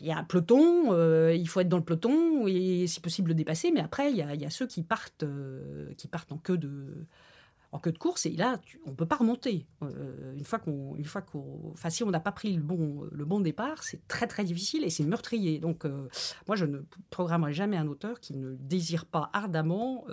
il 0.01 0.05
y 0.05 0.11
a 0.11 0.19
un 0.19 0.25
peloton, 0.25 0.93
euh, 0.93 1.33
il 1.35 1.49
faut 1.49 1.61
être 1.61 1.69
dans 1.69 1.77
le 1.77 1.85
peloton 1.85 2.47
et 2.49 2.87
si 2.87 3.01
possible 3.01 3.29
le 3.29 3.35
dépasser. 3.35 3.71
Mais 3.71 3.81
après, 3.81 4.11
il 4.11 4.17
y 4.17 4.45
a, 4.45 4.51
ceux 4.51 4.67
qui 4.67 4.83
partent, 4.83 5.23
euh, 5.23 5.93
qui 5.97 6.09
partent 6.09 6.33
en 6.33 6.39
queue 6.39 6.59
de, 6.59 7.07
en 7.77 7.79
queue 7.79 7.93
de 7.93 7.99
course 7.99 8.25
et 8.27 8.31
là, 8.31 8.59
on 8.87 8.95
peut 8.95 9.07
pas 9.07 9.17
remonter. 9.17 9.67
Euh, 9.83 10.35
une 10.35 10.45
fois 10.45 10.59
qu'on, 10.59 10.97
une 10.97 11.05
fois 11.05 11.21
qu'on, 11.21 11.75
si 11.91 12.03
on 12.03 12.11
n'a 12.11 12.21
pas 12.21 12.33
pris 12.33 12.55
le 12.55 12.63
bon, 12.63 13.07
le 13.13 13.25
bon 13.25 13.41
départ, 13.41 13.83
c'est 13.83 14.07
très 14.09 14.27
très 14.27 14.45
difficile 14.45 14.83
et 14.83 14.91
c'est 14.91 15.05
meurtrier. 15.05 15.59
Donc, 15.59 15.85
moi, 16.47 16.57
je 16.57 16.65
ne 16.65 16.81
programmerai 17.11 17.53
jamais 17.53 17.77
un 17.77 17.87
auteur 17.87 18.21
qui 18.21 18.35
ne 18.35 18.55
désire 18.55 19.05
pas 19.05 19.31
ardemment 19.33 20.07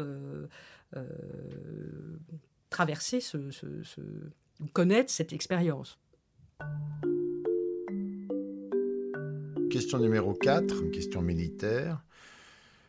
traverser 2.70 3.22
ce, 3.22 3.38
connaître 4.74 5.12
cette 5.12 5.32
expérience. 5.32 5.98
Question 9.70 10.00
numéro 10.00 10.34
4, 10.34 10.84
une 10.84 10.92
question 10.92 11.22
militaire. 11.22 12.04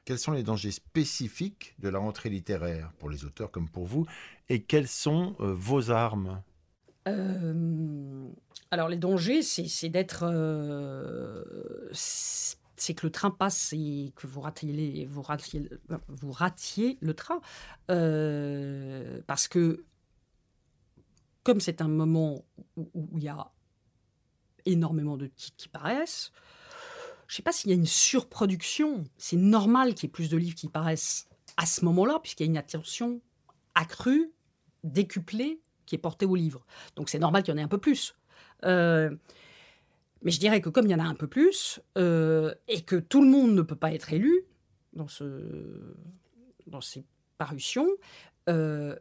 Quels 0.04 0.18
sont 0.18 0.32
les 0.32 0.42
dangers 0.42 0.70
spécifiques 0.70 1.74
de 1.78 1.88
la 1.88 1.98
rentrée 1.98 2.28
littéraire 2.28 2.92
pour 2.98 3.08
les 3.08 3.24
auteurs 3.24 3.50
comme 3.50 3.68
pour 3.68 3.86
vous 3.86 4.06
Et 4.50 4.62
quelles 4.62 4.88
sont 4.88 5.34
euh, 5.40 5.54
vos 5.54 5.90
armes? 5.90 6.42
Euh, 7.08 8.28
Alors 8.70 8.88
les 8.88 8.98
dangers, 8.98 9.42
c'est 9.42 9.88
d'être... 9.88 10.24
Euh, 10.24 11.42
c'est 11.92 12.92
que 12.92 13.06
le 13.06 13.12
train 13.12 13.30
passe 13.30 13.72
et 13.72 14.12
que 14.16 14.26
vous 14.26 14.40
ratiez, 14.40 15.06
vous 15.06 15.22
vous 16.08 16.32
ratiez 16.32 16.98
le 17.00 17.14
train. 17.14 17.40
parce 19.26 19.48
que 19.48 19.84
comme 21.44 21.60
c'est 21.60 21.80
un 21.80 21.88
moment 21.88 22.44
où 22.76 23.08
il 23.16 23.22
y 23.22 23.28
a 23.28 23.50
énormément 24.66 25.16
de 25.16 25.26
titres 25.26 25.56
qui 25.56 25.68
paraissent, 25.68 26.32
je 27.26 27.34
ne 27.34 27.36
sais 27.36 27.42
pas 27.42 27.52
s'il 27.52 27.70
y 27.70 27.72
a 27.72 27.76
une 27.76 27.86
surproduction. 27.86 29.04
C'est 29.16 29.36
normal 29.36 29.94
qu'il 29.94 30.08
y 30.08 30.10
ait 30.10 30.12
plus 30.12 30.28
de 30.28 30.36
livres 30.36 30.54
qui 30.54 30.68
paraissent 30.68 31.28
à 31.56 31.66
ce 31.66 31.84
moment-là, 31.84 32.18
puisqu'il 32.20 32.44
y 32.44 32.46
a 32.46 32.50
une 32.50 32.56
attention 32.56 33.20
accrue, 33.74 34.32
décuplée, 34.82 35.60
qui 35.86 35.94
est 35.94 35.98
portée 35.98 36.26
au 36.26 36.34
livre. 36.34 36.64
Donc 36.96 37.08
c'est 37.08 37.18
normal 37.18 37.42
qu'il 37.42 37.52
y 37.52 37.56
en 37.56 37.58
ait 37.58 37.64
un 37.64 37.68
peu 37.68 37.78
plus. 37.78 38.14
Euh, 38.64 39.14
mais 40.22 40.30
je 40.30 40.40
dirais 40.40 40.60
que 40.60 40.68
comme 40.68 40.86
il 40.86 40.90
y 40.90 40.94
en 40.94 41.00
a 41.00 41.04
un 41.04 41.14
peu 41.14 41.26
plus, 41.26 41.80
euh, 41.98 42.54
et 42.68 42.82
que 42.82 42.96
tout 42.96 43.22
le 43.22 43.28
monde 43.28 43.54
ne 43.54 43.62
peut 43.62 43.76
pas 43.76 43.92
être 43.92 44.12
élu 44.12 44.44
dans, 44.94 45.08
ce, 45.08 45.94
dans 46.66 46.80
ces 46.80 47.04
parutions, 47.36 47.88
euh, 48.48 48.96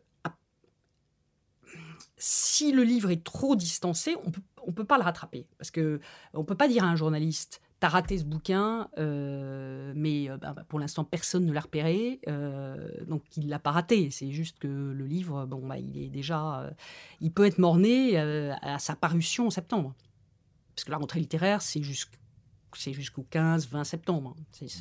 si 2.17 2.71
le 2.71 2.83
livre 2.83 3.11
est 3.11 3.23
trop 3.23 3.55
distancé, 3.55 4.15
on 4.61 4.67
ne 4.67 4.71
peut 4.71 4.85
pas 4.85 4.97
le 4.97 5.03
rattraper. 5.03 5.47
Parce 5.57 5.71
qu'on 5.71 5.99
ne 6.33 6.43
peut 6.43 6.55
pas 6.55 6.67
dire 6.67 6.83
à 6.83 6.87
un 6.87 6.95
journaliste 6.95 7.61
T'as 7.83 7.89
raté 7.89 8.17
ce 8.17 8.23
bouquin, 8.23 8.87
euh, 8.97 9.91
mais 9.93 10.29
euh, 10.29 10.37
bah, 10.37 10.53
bah, 10.53 10.63
pour 10.69 10.79
l'instant 10.79 11.03
personne 11.03 11.45
ne 11.45 11.51
l'a 11.51 11.59
repéré, 11.59 12.21
euh, 12.29 12.87
donc 13.07 13.23
il 13.35 13.49
l'a 13.49 13.59
pas 13.59 13.71
raté. 13.71 14.09
C'est 14.09 14.31
juste 14.31 14.57
que 14.57 14.69
le 14.69 15.05
livre, 15.05 15.45
bon, 15.45 15.67
bah, 15.67 15.77
il 15.77 15.97
est 15.97 16.07
déjà, 16.07 16.73
il 17.19 17.33
peut 17.33 17.45
être 17.45 17.57
morné 17.57 18.17
à 18.17 18.79
sa 18.79 18.95
parution 18.95 19.47
en 19.47 19.49
septembre, 19.49 19.93
parce 20.73 20.85
que 20.85 20.91
la 20.91 20.97
rentrée 20.97 21.19
littéraire, 21.19 21.61
c'est 21.61 21.83
jusqu'au 21.83 23.27
15-20 23.29 23.83
septembre. 23.83 24.33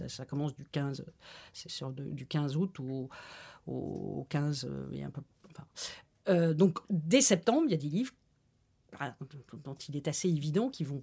Ça, 0.06 0.24
commence 0.24 0.54
du 0.54 0.64
15, 0.66 1.04
c'est 1.52 1.84
du 1.96 2.26
15 2.28 2.56
août 2.56 2.78
au, 2.78 3.10
au 3.66 4.28
15 4.30 4.70
et 4.92 5.02
un 5.02 5.10
peu. 5.10 6.54
donc 6.54 6.78
dès 6.88 7.20
septembre, 7.20 7.64
il 7.66 7.72
y 7.72 7.74
a 7.74 7.78
des 7.78 7.88
livres 7.88 8.12
dont 9.64 9.74
il 9.88 9.96
est 9.96 10.06
assez 10.06 10.28
évident 10.28 10.68
qu'ils 10.68 10.86
vont 10.86 11.02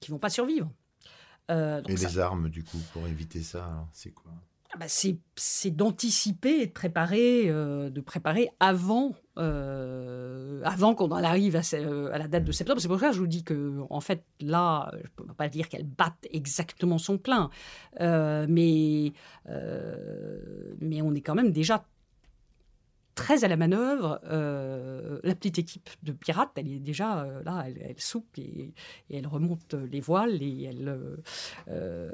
qui 0.00 0.10
vont 0.10 0.18
pas 0.18 0.30
survivre. 0.30 0.70
Euh, 1.50 1.82
et 1.88 1.96
les 1.96 2.18
armes, 2.18 2.48
du 2.48 2.64
coup, 2.64 2.78
pour 2.92 3.06
éviter 3.06 3.42
ça, 3.42 3.86
c'est 3.92 4.10
quoi? 4.10 4.32
Ah 4.72 4.78
bah 4.78 4.86
c'est 4.88 5.70
d'anticiper 5.72 6.60
et 6.60 6.66
de 6.68 6.72
préparer, 6.72 7.46
euh, 7.48 7.90
de 7.90 8.00
préparer 8.00 8.50
avant, 8.60 9.16
euh, 9.36 10.62
avant 10.62 10.94
qu'on 10.94 11.10
en 11.10 11.24
arrive 11.24 11.56
à, 11.56 11.62
à, 12.12 12.18
la 12.18 12.28
date 12.28 12.44
de 12.44 12.52
septembre. 12.52 12.80
C'est 12.80 12.86
pour 12.86 13.00
ça 13.00 13.08
que 13.08 13.14
je 13.16 13.18
vous 13.18 13.26
dis 13.26 13.42
que, 13.42 13.80
en 13.90 14.00
fait, 14.00 14.22
là, 14.40 14.92
je 14.92 15.22
ne 15.22 15.26
peux 15.26 15.34
pas 15.34 15.48
dire 15.48 15.68
qu'elle 15.68 15.86
batte 15.86 16.24
exactement 16.30 16.98
son 16.98 17.18
plein, 17.18 17.50
mais, 17.98 19.12
mais 20.80 21.02
on 21.02 21.14
est 21.14 21.20
quand 21.20 21.34
même 21.34 21.50
déjà 21.50 21.84
très 23.20 23.44
à 23.44 23.48
la 23.48 23.58
manœuvre. 23.58 24.18
Euh, 24.24 25.20
la 25.22 25.34
petite 25.34 25.58
équipe 25.58 25.90
de 26.02 26.12
pirates, 26.12 26.52
elle 26.56 26.68
est 26.68 26.78
déjà 26.78 27.22
euh, 27.22 27.42
là, 27.42 27.66
elle, 27.66 28.00
soupe 28.00 28.38
et, 28.38 28.72
elle 29.12 29.26
remonte 29.26 29.74
les 29.74 30.00
voiles 30.00 30.42
et, 30.42 30.62
elle, 30.62 31.18
euh, 31.68 32.10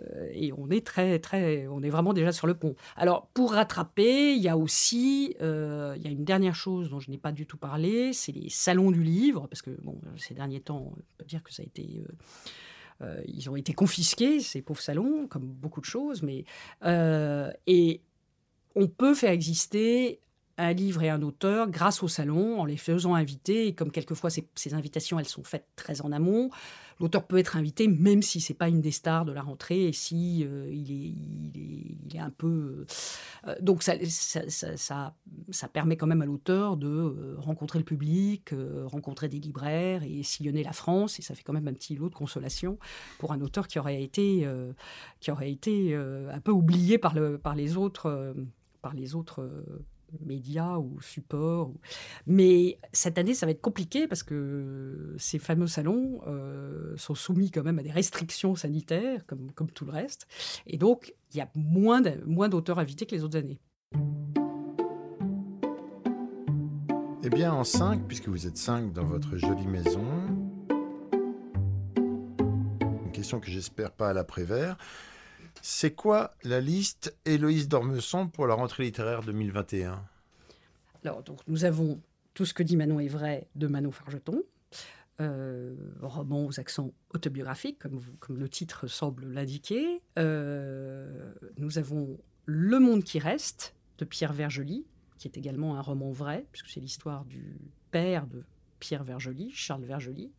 on 0.56 0.68
est 0.68 0.84
très, 0.84 1.20
très, 1.20 1.68
on 1.68 1.80
est 1.84 1.90
vraiment 1.90 2.12
déjà 2.12 2.32
sur 2.32 2.48
le 2.48 2.54
pont. 2.54 2.74
Alors 2.96 3.28
pour 3.34 3.52
rattraper, 3.52 4.34
il 4.34 4.42
y 4.42 4.48
a 4.48 4.56
aussi, 4.56 5.36
il 5.40 6.02
y 6.02 6.08
a 6.08 6.10
une 6.10 6.24
dernière 6.24 6.56
chose 6.56 6.90
dont 6.90 6.98
je 6.98 7.08
n'ai 7.12 7.18
pas 7.18 7.30
du 7.30 7.46
tout 7.46 7.56
parlé, 7.56 8.12
c'est 8.12 8.32
les 8.32 8.48
salons 8.48 8.90
du 8.90 9.04
livre, 9.04 9.46
parce 9.46 9.62
que 9.62 9.70
bon, 9.82 10.00
ces 10.16 10.34
derniers 10.34 10.60
temps, 10.60 10.92
on 10.92 11.02
peut 11.18 11.24
dire 11.24 11.44
que 11.44 11.52
ça 11.52 11.62
a 11.62 11.66
été 11.66 12.02
ils 13.28 13.48
ont 13.48 13.56
été 13.56 13.74
confisqués, 13.74 14.40
ces 14.40 14.60
pauvres 14.60 14.80
salons, 14.80 15.28
comme 15.28 15.44
beaucoup 15.44 15.80
de 15.80 15.86
choses, 15.86 16.22
mais 16.22 16.44
et 17.66 18.00
on 18.74 18.88
peut 18.88 19.14
faire 19.14 19.30
exister 19.30 20.20
un 20.58 20.72
livre 20.72 21.02
et 21.02 21.10
un 21.10 21.22
auteur 21.22 21.70
grâce 21.70 22.02
au 22.02 22.08
salon, 22.08 22.60
en 22.60 22.64
les 22.64 22.76
faisant 22.76 23.14
inviter. 23.14 23.66
Et 23.66 23.74
comme 23.74 23.90
quelquefois 23.90 24.30
ces, 24.30 24.74
invitations, 24.74 25.18
elles 25.18 25.28
sont 25.28 25.44
faites 25.44 25.66
très 25.76 26.00
en 26.00 26.12
amont, 26.12 26.50
l'auteur 26.98 27.26
peut 27.26 27.38
être 27.38 27.56
invité 27.56 27.88
même 27.88 28.22
si 28.22 28.40
c'est 28.40 28.54
pas 28.54 28.68
une 28.68 28.80
des 28.80 28.90
stars 28.90 29.26
de 29.26 29.32
la 29.32 29.42
rentrée 29.42 29.84
et 29.84 29.92
si 29.92 30.44
euh, 30.44 30.70
il, 30.72 32.14
est, 32.14 32.18
un 32.18 32.30
peu. 32.30 32.86
Euh, 33.46 33.54
donc 33.60 33.82
ça 33.82 33.94
ça, 34.06 35.68
permet 35.68 35.98
quand 35.98 36.06
même 36.06 36.22
à 36.22 36.26
l'auteur 36.26 36.78
de 36.78 36.88
euh, 36.88 37.34
rencontrer 37.38 37.78
le 37.78 37.84
public, 37.84 38.54
rencontrer 38.86 39.28
des 39.28 39.38
libraires 39.38 40.02
et 40.02 40.22
sillonner 40.22 40.62
la 40.62 40.72
France. 40.72 41.18
Et 41.18 41.22
ça 41.22 41.34
fait 41.34 41.42
quand 41.42 41.52
même 41.52 41.68
un 41.68 41.74
petit 41.74 41.94
lot 41.94 42.08
de 42.08 42.14
consolation 42.14 42.78
pour 43.18 43.32
un 43.32 43.40
auteur 43.42 43.68
qui 43.68 43.78
aurait 43.78 44.02
été, 44.02 44.48
qui 45.20 45.30
aurait 45.30 45.50
été 45.50 45.94
un 45.94 46.40
peu 46.40 46.52
oublié 46.52 46.96
par, 46.96 47.14
le, 47.14 47.36
par 47.36 47.54
les 47.54 47.76
autres. 47.76 48.34
par 48.80 48.94
les 48.94 49.14
autres 49.14 49.46
médias 50.24 50.76
ou 50.78 51.00
supports. 51.00 51.72
Mais 52.26 52.78
cette 52.92 53.18
année, 53.18 53.34
ça 53.34 53.46
va 53.46 53.52
être 53.52 53.60
compliqué 53.60 54.06
parce 54.06 54.22
que 54.22 55.14
ces 55.18 55.38
fameux 55.38 55.66
salons 55.66 56.20
euh, 56.26 56.96
sont 56.96 57.14
soumis 57.14 57.50
quand 57.50 57.62
même 57.62 57.78
à 57.78 57.82
des 57.82 57.92
restrictions 57.92 58.54
sanitaires, 58.54 59.24
comme, 59.26 59.52
comme 59.52 59.70
tout 59.70 59.84
le 59.84 59.92
reste. 59.92 60.26
Et 60.66 60.78
donc, 60.78 61.14
il 61.32 61.38
y 61.38 61.40
a 61.40 61.50
moins 61.54 62.00
d'auteurs 62.48 62.78
invités 62.78 63.06
que 63.06 63.14
les 63.14 63.24
autres 63.24 63.38
années. 63.38 63.60
Eh 67.22 67.28
bien, 67.28 67.52
en 67.52 67.64
5, 67.64 68.06
puisque 68.06 68.28
vous 68.28 68.46
êtes 68.46 68.56
5 68.56 68.92
dans 68.92 69.04
votre 69.04 69.36
jolie 69.36 69.66
maison, 69.66 70.04
une 71.96 73.10
question 73.12 73.40
que 73.40 73.50
j'espère 73.50 73.90
pas 73.90 74.10
à 74.10 74.12
l'après-vert. 74.12 74.78
C'est 75.62 75.94
quoi 75.94 76.34
la 76.42 76.60
liste 76.60 77.16
Héloïse 77.24 77.68
Dormesson 77.68 78.28
pour 78.28 78.46
la 78.46 78.54
rentrée 78.54 78.84
littéraire 78.84 79.22
2021 79.22 80.02
Alors, 81.04 81.22
donc, 81.22 81.40
nous 81.48 81.64
avons 81.64 82.00
Tout 82.34 82.44
ce 82.44 82.54
que 82.54 82.62
dit 82.62 82.76
Manon 82.76 83.00
est 83.00 83.08
vrai 83.08 83.48
de 83.54 83.66
Manon 83.66 83.90
Fargeton, 83.90 84.42
euh, 85.20 85.74
roman 86.02 86.44
aux 86.44 86.60
accents 86.60 86.92
autobiographiques, 87.14 87.78
comme, 87.78 88.00
le 88.28 88.48
titre 88.48 88.86
semble 88.86 89.26
l'indiquer. 89.26 90.02
Euh, 90.18 91.32
nous 91.56 91.78
avons 91.78 92.18
Le 92.44 92.78
monde 92.78 93.02
qui 93.02 93.18
reste 93.18 93.74
de 93.98 94.04
Pierre 94.04 94.34
Vergely, 94.34 94.84
qui 95.18 95.28
est 95.28 95.38
également 95.38 95.76
un 95.76 95.80
roman 95.80 96.10
vrai, 96.10 96.46
puisque 96.52 96.68
c'est 96.68 96.80
l'histoire 96.80 97.24
du 97.24 97.58
père 97.90 98.26
de 98.26 98.44
Pierre 98.78 99.04
Vergely, 99.04 99.50
Charles 99.52 99.84
Vergely, 99.84 100.30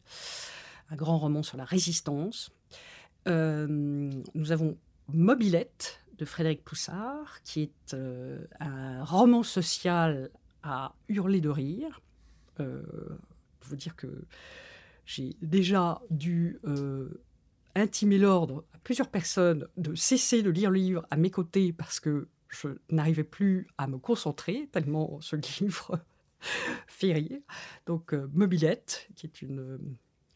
un 0.92 0.96
grand 0.96 1.18
roman 1.18 1.42
sur 1.42 1.58
la 1.58 1.66
résistance. 1.66 2.52
Euh, 3.28 3.68
nous 4.36 4.52
avons 4.52 4.78
Mobilette 5.14 6.02
de 6.18 6.26
Frédéric 6.26 6.64
Poussard, 6.64 7.42
qui 7.44 7.62
est 7.64 7.94
euh, 7.94 8.46
un 8.60 9.04
roman 9.04 9.44
social 9.44 10.30
à 10.64 10.96
hurler 11.08 11.42
de 11.42 11.50
rire. 11.50 12.02
Euh, 12.60 12.84
vous 13.62 13.76
dire 13.76 13.96
que 13.96 14.26
j'ai 15.06 15.36
déjà 15.42 16.02
dû 16.10 16.60
euh, 16.66 17.22
intimé 17.76 18.18
l'ordre 18.18 18.66
à 18.74 18.78
plusieurs 18.80 19.10
personnes 19.10 19.68
de 19.78 19.96
cesser 19.96 20.42
de 20.42 20.50
lire 20.50 20.72
le 20.72 20.80
livre 20.80 21.06
à 21.12 21.18
mes 21.18 21.32
côtés 21.32 21.74
parce 21.74 22.00
que 22.00 22.28
je 22.50 22.70
n'arrivais 22.90 23.24
plus 23.24 23.68
à 23.78 23.88
me 23.88 23.98
concentrer, 23.98 24.70
tellement 24.72 25.20
ce 25.22 25.36
livre 25.62 26.00
fait 26.88 27.14
rire. 27.14 27.40
Donc, 27.86 28.14
euh, 28.14 28.28
Mobilette, 28.34 29.10
qui 29.16 29.26
est 29.26 29.42
une. 29.42 29.80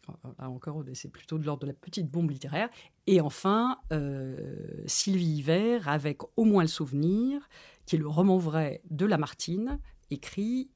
Euh, 0.10 0.30
Là 0.40 0.50
encore, 0.50 0.84
c'est 0.94 1.10
plutôt 1.10 1.38
de 1.38 1.46
l'ordre 1.46 1.62
de 1.62 1.68
la 1.68 1.74
petite 1.74 2.10
bombe 2.10 2.30
littéraire. 2.32 2.70
Et 3.08 3.22
enfin, 3.22 3.78
euh, 3.92 4.84
Sylvie 4.86 5.38
Hiver, 5.38 5.88
avec 5.88 6.20
Au 6.38 6.46
moins 6.46 6.64
le 6.64 6.70
souvenir, 6.70 7.48
qui 7.86 7.96
est 7.96 8.00
le 8.00 8.08
roman 8.08 8.38
vrai 8.38 8.82
de 8.90 9.06
Lamartine, 9.06 9.80
écrit 10.10 10.70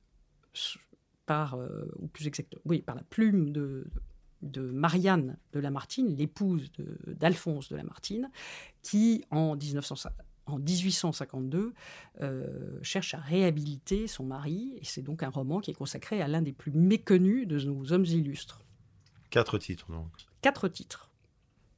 par, 1.25 1.55
euh, 1.55 1.91
ou 1.99 2.07
plus 2.07 2.27
exactement, 2.27 2.61
oui, 2.65 2.81
par 2.81 2.95
la 2.95 3.03
plume 3.03 3.51
de, 3.51 3.87
de 4.41 4.61
Marianne 4.61 5.37
de 5.53 5.59
Lamartine, 5.59 6.15
l'épouse 6.15 6.71
d'Alphonse 7.07 7.69
de 7.69 7.75
Lamartine, 7.75 8.29
qui, 8.81 9.25
en, 9.31 9.55
1900 9.55 10.09
en 10.47 10.59
1852, 10.59 11.73
euh, 12.21 12.79
cherche 12.81 13.13
à 13.13 13.17
réhabiliter 13.17 14.07
son 14.07 14.25
mari. 14.25 14.77
Et 14.79 14.85
c'est 14.85 15.01
donc 15.01 15.23
un 15.23 15.29
roman 15.29 15.59
qui 15.59 15.71
est 15.71 15.75
consacré 15.75 16.21
à 16.21 16.27
l'un 16.27 16.41
des 16.41 16.53
plus 16.53 16.71
méconnus 16.71 17.47
de 17.47 17.59
nos 17.59 17.91
hommes 17.91 18.05
illustres. 18.05 18.61
Quatre 19.35 19.57
titres 19.57 19.91
donc. 19.91 20.13
Quatre 20.41 20.69
titres. 20.69 21.09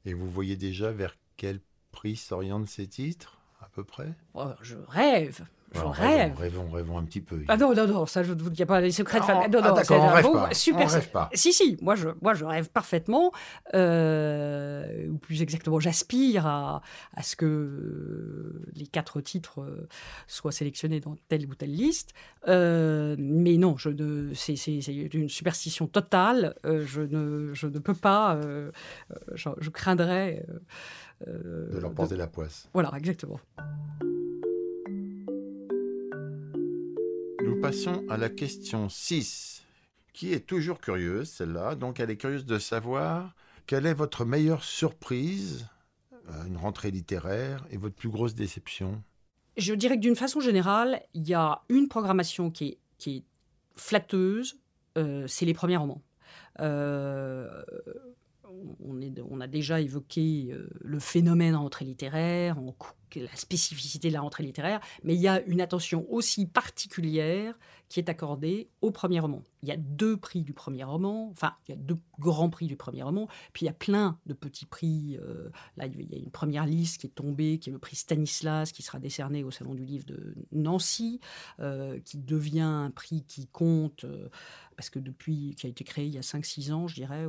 Et 0.04 0.14
vous 0.14 0.30
voyez 0.30 0.54
déjà 0.54 0.92
vers 0.92 1.16
quel 1.36 1.58
prix 1.90 2.14
s'orientent 2.14 2.68
ces 2.68 2.86
titres, 2.86 3.40
à 3.58 3.68
peu 3.70 3.82
près? 3.82 4.14
Oh, 4.34 4.52
je 4.60 4.76
rêve, 4.76 5.44
je 5.72 5.80
Alors, 5.80 5.92
rêve. 5.94 6.34
Rêvons, 6.38 6.70
rêvons, 6.70 6.98
un 6.98 7.04
petit 7.04 7.20
peu. 7.20 7.42
Ah 7.48 7.56
non, 7.56 7.74
non, 7.74 7.86
non, 7.86 8.06
ça, 8.06 8.22
je 8.22 8.32
ne 8.32 8.40
vous 8.42 8.48
dis 8.48 8.64
pas 8.64 8.80
les 8.80 8.90
secrets 8.90 9.18
de 9.18 9.24
Ah, 9.24 9.26
famille. 9.26 9.50
Non, 9.50 9.60
ah, 9.62 9.68
non, 9.68 9.74
d'accord, 9.74 9.84
c'est 9.84 9.94
on 9.96 10.02
un 10.02 10.12
rêve 10.12 10.32
pas, 10.32 10.54
super. 10.54 10.86
on 10.86 10.88
rêve 10.90 11.10
pas. 11.10 11.30
Si, 11.34 11.52
si, 11.52 11.76
moi 11.82 11.94
je, 11.94 12.08
moi, 12.22 12.32
je 12.32 12.44
rêve 12.44 12.70
parfaitement, 12.70 13.32
euh, 13.74 15.08
ou 15.08 15.18
plus 15.18 15.42
exactement, 15.42 15.78
j'aspire 15.78 16.46
à, 16.46 16.82
à 17.14 17.22
ce 17.22 17.36
que 17.36 18.62
les 18.74 18.86
quatre 18.86 19.20
titres 19.20 19.60
euh, 19.60 19.86
soient 20.26 20.52
sélectionnés 20.52 21.00
dans 21.00 21.16
telle 21.28 21.46
ou 21.46 21.54
telle 21.54 21.74
liste. 21.74 22.14
Euh, 22.48 23.14
mais 23.18 23.58
non, 23.58 23.76
je 23.76 23.90
ne, 23.90 24.32
c'est, 24.34 24.54
une 24.54 25.28
superstition 25.28 25.86
totale. 25.86 26.54
Euh, 26.64 26.84
je, 26.86 27.02
ne, 27.02 27.52
je 27.52 27.66
ne 27.66 27.78
peux 27.78 27.94
pas, 27.94 28.40
je, 29.34 29.50
je 29.60 29.70
craindrais. 29.70 30.46
De 31.26 31.78
leur 31.78 31.92
porter 31.92 32.16
la 32.16 32.26
poisse. 32.26 32.68
Voilà, 32.72 32.92
exactement. 32.96 33.40
Nous 37.48 37.62
passons 37.62 38.04
à 38.10 38.18
la 38.18 38.28
question 38.28 38.90
6, 38.90 39.62
qui 40.12 40.34
est 40.34 40.46
toujours 40.46 40.82
curieuse, 40.82 41.30
celle-là. 41.30 41.76
Donc, 41.76 41.98
elle 41.98 42.10
est 42.10 42.18
curieuse 42.18 42.44
de 42.44 42.58
savoir 42.58 43.34
quelle 43.66 43.86
est 43.86 43.94
votre 43.94 44.26
meilleure 44.26 44.62
surprise 44.62 45.66
à 46.28 46.46
une 46.46 46.58
rentrée 46.58 46.90
littéraire 46.90 47.66
et 47.70 47.78
votre 47.78 47.94
plus 47.94 48.10
grosse 48.10 48.34
déception. 48.34 49.02
Je 49.56 49.72
dirais 49.72 49.96
que 49.96 50.02
d'une 50.02 50.14
façon 50.14 50.40
générale, 50.40 51.00
il 51.14 51.26
y 51.26 51.32
a 51.32 51.62
une 51.70 51.88
programmation 51.88 52.50
qui 52.50 52.78
est, 53.06 53.24
flatteuse, 53.76 54.60
euh, 54.98 55.26
c'est 55.26 55.46
les 55.46 55.54
premiers 55.54 55.78
romans. 55.78 56.02
Euh, 56.60 57.62
on, 59.30 59.40
a 59.40 59.46
déjà 59.46 59.80
évoqué 59.80 60.48
euh, 60.50 60.68
le 60.80 60.98
phénomène 60.98 61.54
rentrée 61.54 61.86
littéraire, 61.86 62.58
en 62.58 62.72
la 63.16 63.34
spécificité 63.34 64.08
de 64.08 64.14
la 64.14 64.20
rentrée 64.20 64.42
littéraire, 64.42 64.80
mais 65.02 65.14
il 65.14 65.20
y 65.20 65.28
a 65.28 65.40
une 65.42 65.60
attention 65.60 66.06
aussi 66.10 66.46
particulière 66.46 67.54
qui 67.88 68.00
est 68.00 68.08
accordée 68.08 68.68
au 68.82 68.90
premier 68.90 69.20
roman. 69.20 69.42
Il 69.62 69.68
y 69.68 69.72
a 69.72 69.76
deux 69.76 70.16
prix 70.16 70.42
du 70.42 70.52
premier 70.52 70.84
roman, 70.84 71.28
enfin, 71.30 71.54
il 71.66 71.72
y 71.72 71.74
a 71.74 71.76
deux 71.76 71.98
grands 72.18 72.50
prix 72.50 72.66
du 72.66 72.76
premier 72.76 73.02
roman, 73.02 73.28
puis 73.52 73.64
il 73.64 73.66
y 73.66 73.70
a 73.70 73.74
plein 73.74 74.18
de 74.26 74.34
petits 74.34 74.66
prix. 74.66 75.18
euh, 75.22 75.48
là, 75.76 75.86
il 75.86 76.12
y 76.12 76.14
a 76.14 76.18
une 76.18 76.30
première 76.30 76.66
liste 76.66 77.00
qui 77.00 77.06
est 77.06 77.10
tombée, 77.10 77.58
qui 77.58 77.70
est 77.70 77.72
le 77.72 77.78
prix 77.78 77.96
Stanislas, 77.96 78.72
qui 78.72 78.82
sera 78.82 78.98
décerné 78.98 79.42
au 79.42 79.50
Salon 79.50 79.74
du 79.74 79.84
Livre 79.84 80.04
de 80.04 80.34
Nancy, 80.52 81.20
euh, 81.60 81.98
qui 82.00 82.18
devient 82.18 82.60
un 82.60 82.90
prix 82.90 83.24
qui 83.24 83.46
compte, 83.46 84.04
euh, 84.04 84.28
parce 84.76 84.90
que 84.90 84.98
depuis, 84.98 85.54
qui 85.56 85.66
a 85.66 85.70
été 85.70 85.82
créé 85.82 86.06
il 86.06 86.14
y 86.14 86.18
a 86.18 86.22
5-6 86.22 86.72
ans, 86.72 86.86
je 86.88 86.94
dirais, 86.94 87.26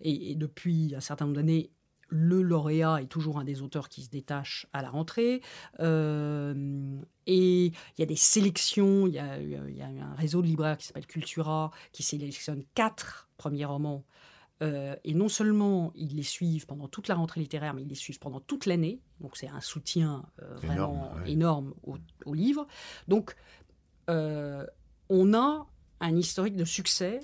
et 0.00 0.34
depuis 0.34 0.94
un 0.94 1.00
certain 1.00 1.24
nombre 1.24 1.36
d'années, 1.36 1.70
le 2.08 2.42
lauréat 2.42 3.02
est 3.02 3.06
toujours 3.06 3.38
un 3.38 3.44
des 3.44 3.62
auteurs 3.62 3.88
qui 3.88 4.02
se 4.02 4.10
détache 4.10 4.66
à 4.72 4.82
la 4.82 4.90
rentrée. 4.90 5.42
Euh, 5.80 7.00
et 7.26 7.66
il 7.66 7.98
y 7.98 8.02
a 8.02 8.06
des 8.06 8.16
sélections, 8.16 9.06
il 9.06 9.14
y 9.14 9.18
a, 9.18 9.40
il 9.40 9.76
y 9.76 9.82
a 9.82 9.86
un 9.86 10.14
réseau 10.14 10.42
de 10.42 10.46
libraires 10.46 10.76
qui 10.76 10.86
s'appelle 10.86 11.06
Cultura, 11.06 11.70
qui 11.92 12.02
sélectionne 12.02 12.64
quatre 12.74 13.28
premiers 13.36 13.64
romans. 13.64 14.04
Euh, 14.62 14.94
et 15.02 15.14
non 15.14 15.28
seulement 15.28 15.92
ils 15.96 16.14
les 16.14 16.22
suivent 16.22 16.66
pendant 16.66 16.86
toute 16.86 17.08
la 17.08 17.16
rentrée 17.16 17.40
littéraire, 17.40 17.74
mais 17.74 17.82
ils 17.82 17.88
les 17.88 17.94
suivent 17.96 18.20
pendant 18.20 18.40
toute 18.40 18.66
l'année. 18.66 19.00
Donc 19.20 19.36
c'est 19.36 19.48
un 19.48 19.60
soutien 19.60 20.24
euh, 20.42 20.58
Énorme, 20.62 20.66
vraiment 20.66 21.14
ouais. 21.14 21.30
énorme 21.30 21.74
au, 21.82 21.96
au 22.24 22.34
livre. 22.34 22.66
Donc 23.08 23.34
on 24.06 25.34
a 25.34 25.66
un 26.00 26.16
historique 26.16 26.56
de 26.56 26.64
succès 26.64 27.20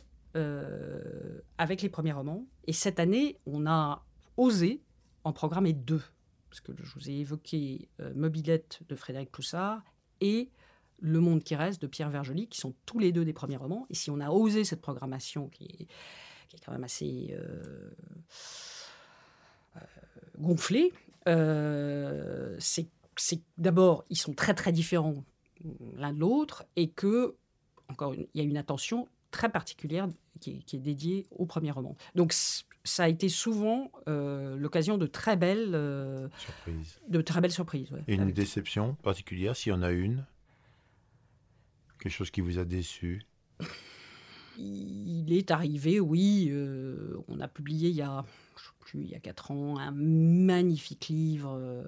avec 1.59 1.83
les 1.83 1.88
premiers 1.88 2.12
romans. 2.12 2.47
Et 2.66 2.73
cette 2.73 2.99
année, 2.99 3.38
on 3.47 3.66
a 3.66 4.03
osé 4.37 4.83
en 5.25 5.33
programmer 5.33 5.73
deux. 5.73 6.03
Parce 6.49 6.61
que 6.61 6.73
je 6.83 6.95
vous 6.95 7.11
ai 7.11 7.14
évoqué 7.14 7.88
euh, 8.01 8.12
Mobilette 8.14 8.81
de 8.88 8.97
Frédéric 8.97 9.31
Poussard 9.31 9.83
et 10.21 10.51
Le 10.99 11.21
Monde 11.21 11.45
qui 11.45 11.55
reste 11.55 11.81
de 11.81 11.87
Pierre 11.87 12.11
Vergely, 12.11 12.49
qui 12.49 12.59
sont 12.59 12.75
tous 12.87 12.99
les 12.99 13.12
deux 13.12 13.25
des 13.25 13.33
premiers 13.33 13.57
romans. 13.57 13.87
Et 13.90 13.95
si 13.95 14.11
on 14.11 14.21
a 14.21 14.31
osé 14.31 14.64
cette 14.64 14.81
programmation 14.81 15.49
qui 15.49 15.64
est, 15.64 15.87
quand 16.64 16.73
même 16.73 16.83
assez 16.83 17.29
euh, 17.33 17.90
euh, 19.77 19.81
gonflée, 20.38 20.93
c'est 22.59 23.43
d'abord, 23.59 24.05
ils 24.11 24.16
sont 24.16 24.33
très 24.33 24.55
très 24.55 24.73
différents 24.73 25.25
l'un 25.97 26.12
de 26.12 26.19
l'autre 26.19 26.64
et 26.77 26.90
que, 26.90 27.37
encore, 27.88 28.14
il 28.14 28.29
y 28.35 28.40
a 28.40 28.45
une 28.45 28.57
attention 28.57 29.07
très 29.31 29.51
particulière 29.51 30.09
qui 30.40 30.53
est, 30.57 30.62
qui 30.62 30.77
est 30.77 30.81
dédiée 30.81 31.27
au 31.31 31.47
premier 31.47 31.71
roman. 31.71 31.97
Donc, 32.14 32.33
ça 32.85 33.05
a 33.05 33.09
été 33.09 33.29
souvent 33.29 33.90
euh, 34.09 34.57
l'occasion 34.57 34.97
de 34.99 35.07
très 35.07 35.37
belles, 35.37 35.73
euh, 35.75 36.29
Surprise. 36.38 36.99
de 37.09 37.21
très 37.21 37.40
belles 37.40 37.53
surprises. 37.53 37.90
ouais. 37.93 38.03
Une 38.09 38.21
Avec- 38.23 38.35
déception 38.35 38.95
particulière, 39.03 39.55
s'il 39.57 39.71
y 39.71 39.75
en 39.75 39.83
a 39.83 39.90
une? 39.90 40.25
Quelque 41.99 42.12
chose 42.12 42.31
qui 42.31 42.40
vous 42.40 42.59
a 42.59 42.64
déçu? 42.64 43.23
Il 44.59 45.33
est 45.33 45.51
arrivé, 45.51 46.01
oui, 46.01 46.49
euh, 46.51 47.16
on 47.29 47.40
a 47.40 47.49
publié 47.49 47.88
il 47.90 47.97
y 47.97 48.03
a, 48.03 48.25
je 48.57 48.62
sais 48.64 48.71
plus, 48.81 49.01
il 49.05 49.11
y 49.11 49.14
a 49.14 49.21
quatre 49.21 49.51
ans, 49.51 49.79
un 49.79 49.90
magnifique 49.93 51.09
livre 51.09 51.85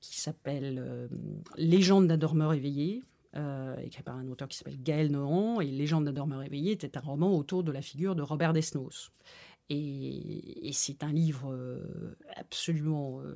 qui 0.00 0.18
s'appelle 0.20 1.08
Légende 1.56 2.08
d'un 2.08 2.16
dormeur 2.16 2.52
éveillé, 2.54 3.02
euh, 3.36 3.76
écrit 3.78 4.02
par 4.02 4.16
un 4.16 4.28
auteur 4.28 4.48
qui 4.48 4.56
s'appelle 4.56 4.80
Gaël 4.82 5.10
Nohan. 5.10 5.60
Et 5.60 5.66
Légende 5.66 6.04
d'un 6.04 6.12
dormeur 6.12 6.42
éveillé 6.42 6.72
était 6.72 6.96
un 6.96 7.00
roman 7.00 7.36
autour 7.36 7.62
de 7.62 7.72
la 7.72 7.82
figure 7.82 8.14
de 8.16 8.22
Robert 8.22 8.52
Desnos. 8.52 9.10
Et, 9.70 10.68
et 10.68 10.72
c'est 10.72 11.02
un 11.02 11.12
livre 11.12 11.50
euh, 11.50 12.16
absolument 12.36 13.20
euh, 13.22 13.34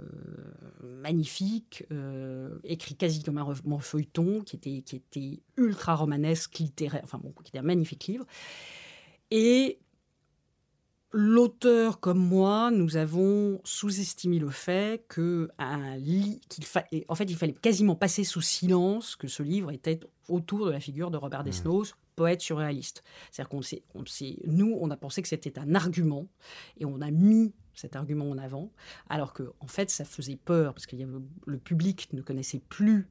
magnifique, 0.83 1.85
euh, 1.91 2.59
écrit 2.65 2.97
quasi 2.97 3.23
comme 3.23 3.39
un 3.39 3.43
roman 3.43 3.79
feuilleton, 3.79 4.43
qui 4.43 4.57
était, 4.57 4.83
qui 4.83 4.97
était 4.97 5.41
ultra 5.57 5.95
romanesque, 5.95 6.59
littéraire, 6.59 7.01
enfin 7.03 7.19
bon, 7.19 7.33
qui 7.43 7.49
était 7.49 7.59
un 7.59 7.63
magnifique 7.63 8.07
livre. 8.09 8.27
Et 9.31 9.79
l'auteur 11.13 12.01
comme 12.01 12.19
moi, 12.19 12.71
nous 12.71 12.99
avons 12.99 13.63
sous-estimé 13.65 14.39
le 14.39 14.51
fait 14.51 15.07
que 15.09 15.49
un 15.59 15.97
qu'il 15.99 16.65
fa- 16.67 16.85
en 17.09 17.15
fait, 17.15 17.25
il 17.25 17.37
fallait 17.37 17.55
quasiment 17.55 17.97
passer 17.97 18.25
sous 18.25 18.43
silence 18.43 19.17
que 19.17 19.29
ce 19.29 19.43
livre 19.43 19.71
était 19.71 20.01
autour 20.29 20.67
de 20.67 20.73
la 20.73 20.81
figure 20.81 21.11
de 21.11 21.17
Robert 21.17 21.45
Desnos, 21.45 21.95
poète 22.19 22.41
surréaliste. 22.41 23.05
C'est-à-dire 23.31 23.49
qu'on 23.49 23.63
s'est, 23.63 23.85
on 23.95 24.05
s'est- 24.05 24.41
nous, 24.45 24.77
on 24.81 24.91
a 24.91 24.97
pensé 24.97 25.23
que 25.23 25.29
c'était 25.29 25.57
un 25.59 25.75
argument 25.77 26.27
et 26.79 26.85
on 26.85 27.01
a 27.01 27.11
mis 27.11 27.55
cet 27.75 27.95
argument 27.95 28.29
en 28.29 28.39
avant, 28.39 28.73
alors 29.09 29.33
que 29.33 29.53
en 29.61 29.69
fait, 29.69 29.89
ça 29.89 30.05
faisait 30.05 30.37
peur 30.37 30.75
parce 30.75 30.87
que 30.87 30.97
le 31.47 31.59
public 31.59 32.09
ne 32.13 32.23
connaissait 32.23 32.59
plus 32.59 33.09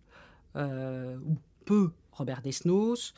euh, 0.58 1.17
Robert 2.12 2.41
Desnos. 2.41 3.13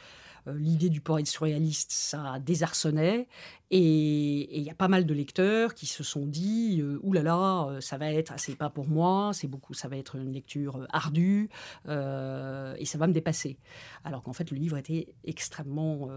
Euh, 0.47 0.57
L'idée 0.57 0.89
du 0.89 1.01
poète 1.01 1.27
surréaliste, 1.27 1.91
ça 1.91 2.39
désarçonnait. 2.39 3.27
Et 3.71 4.57
il 4.57 4.63
y 4.63 4.69
a 4.69 4.73
pas 4.73 4.87
mal 4.87 5.05
de 5.05 5.13
lecteurs 5.13 5.73
qui 5.75 5.85
se 5.85 6.03
sont 6.03 6.25
dit 6.25 6.79
euh, 6.81 6.99
là 7.13 7.23
là, 7.23 7.67
euh, 7.67 7.81
ça 7.81 7.97
va 7.97 8.11
être, 8.11 8.33
c'est 8.37 8.55
pas 8.55 8.69
pour 8.69 8.87
moi, 8.87 9.31
c'est 9.33 9.47
beaucoup, 9.47 9.73
ça 9.73 9.87
va 9.89 9.97
être 9.97 10.15
une 10.15 10.31
lecture 10.31 10.77
euh, 10.77 10.85
ardue 10.91 11.49
et 11.85 12.85
ça 12.85 12.97
va 12.97 13.07
me 13.07 13.13
dépasser. 13.13 13.57
Alors 14.03 14.23
qu'en 14.23 14.33
fait, 14.33 14.49
le 14.51 14.57
livre 14.57 14.77
était 14.77 15.13
extrêmement 15.23 16.09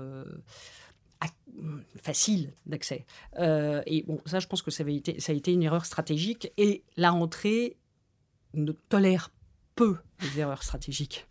ac- 1.20 1.82
facile 1.96 2.52
d'accès. 2.66 3.06
Et 3.86 4.04
bon, 4.06 4.20
ça, 4.24 4.38
je 4.38 4.46
pense 4.46 4.62
que 4.62 4.70
ça, 4.70 4.84
été, 4.88 5.20
ça 5.20 5.32
a 5.32 5.34
été 5.34 5.52
une 5.52 5.62
erreur 5.62 5.84
stratégique. 5.84 6.52
Et 6.56 6.84
la 6.96 7.10
rentrée 7.10 7.76
ne 8.54 8.72
tolère 8.72 9.30
peu 9.74 9.96
les 10.20 10.40
erreurs 10.40 10.62
stratégiques. 10.62 11.26